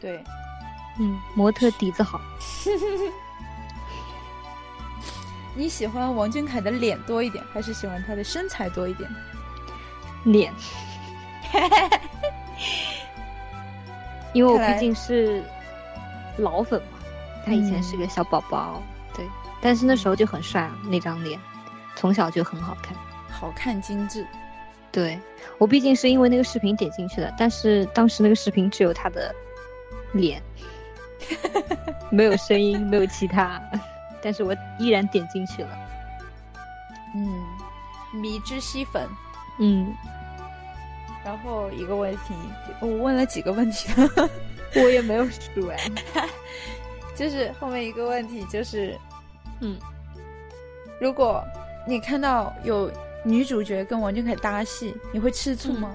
[0.00, 0.22] 对，
[0.98, 2.20] 嗯，模特底子好。
[5.56, 9.08] 你喜欢王俊凯的脸多一点，还是喜欢他的身材多一点？
[10.24, 10.52] 脸。
[14.32, 15.44] 因为我毕竟是
[16.38, 16.98] 老粉嘛，
[17.46, 18.82] 他以前是个小宝宝，
[19.14, 19.24] 对，
[19.60, 21.38] 但是那时候就很帅啊，那张脸，
[21.94, 22.96] 从小就很好看，
[23.30, 24.26] 好看精致。
[24.90, 25.18] 对
[25.58, 29.32] 我毕竟是因为那个视频点进去的，但是当时那个视频只有他的
[30.12, 30.42] 脸，
[32.10, 33.62] 没有声音，没有其他，
[34.20, 35.70] 但是我依然点进去了。
[37.14, 39.08] 嗯，迷之吸粉。
[39.58, 39.94] 嗯。
[41.24, 42.34] 然后一个问题，
[42.80, 43.88] 我问了几个问题，
[44.76, 45.78] 我也没有数哎。
[47.16, 48.98] 就是后面一个问题就是，
[49.60, 49.78] 嗯，
[51.00, 51.42] 如果
[51.86, 52.90] 你看到有
[53.24, 55.90] 女主角跟王俊凯搭戏，你会吃醋吗？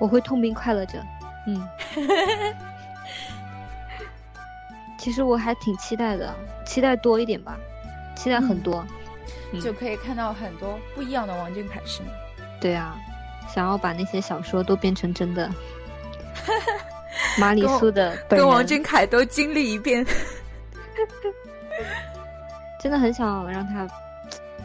[0.00, 1.04] 我会痛并快乐着。
[1.46, 1.68] 嗯，
[4.96, 7.58] 其实我还挺期待的，期待多一点吧，
[8.16, 8.86] 期待很多，
[9.60, 12.08] 就可以看到很多不一样的王俊凯，是吗？
[12.60, 12.96] 对啊。
[13.52, 15.50] 想要把那些小说都变成真的，
[17.38, 20.06] 马里苏的跟王俊凯都经历一遍，
[22.80, 23.86] 真的很想让他，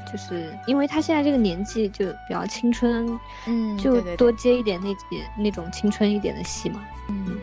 [0.10, 7.38] 就是因为他现在这个年纪就比较青春，嗯，就多接一点那几那种青春一点的戏嘛，嗯，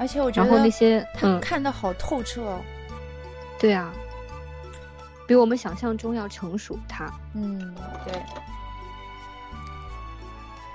[0.00, 2.60] 而且我觉得然后那些他看的好透彻哦，
[3.60, 3.92] 对啊，
[5.26, 7.74] 比我们想象中要成熟，他，嗯，
[8.04, 8.14] 对。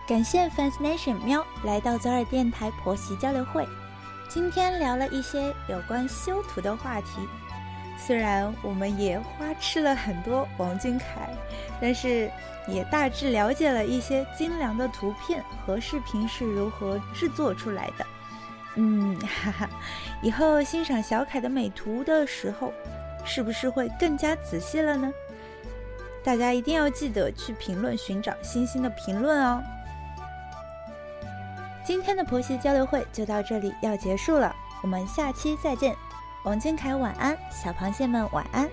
[0.07, 3.65] 感谢 Fascination 喵来到左耳电台婆媳交流会。
[4.27, 7.27] 今天聊了一些有关修图的话题。
[7.97, 11.29] 虽然我们也花痴了很多王俊凯，
[11.79, 12.29] 但是
[12.67, 18.05] 也大致了解了一些精良的图片和视频是如何制作出来的。
[18.75, 19.69] 嗯，哈哈，
[20.21, 22.73] 以后欣赏小凯的美图的时候，
[23.23, 25.11] 是不是会更加仔细了呢？
[26.23, 29.63] 大家一定要记得去评论寻找星星的评论哦。
[31.83, 35.95] 今天的婆媳交流会就到这里要结束了，我们下期再见。
[36.43, 38.69] 王俊凯晚安，小螃蟹们晚安。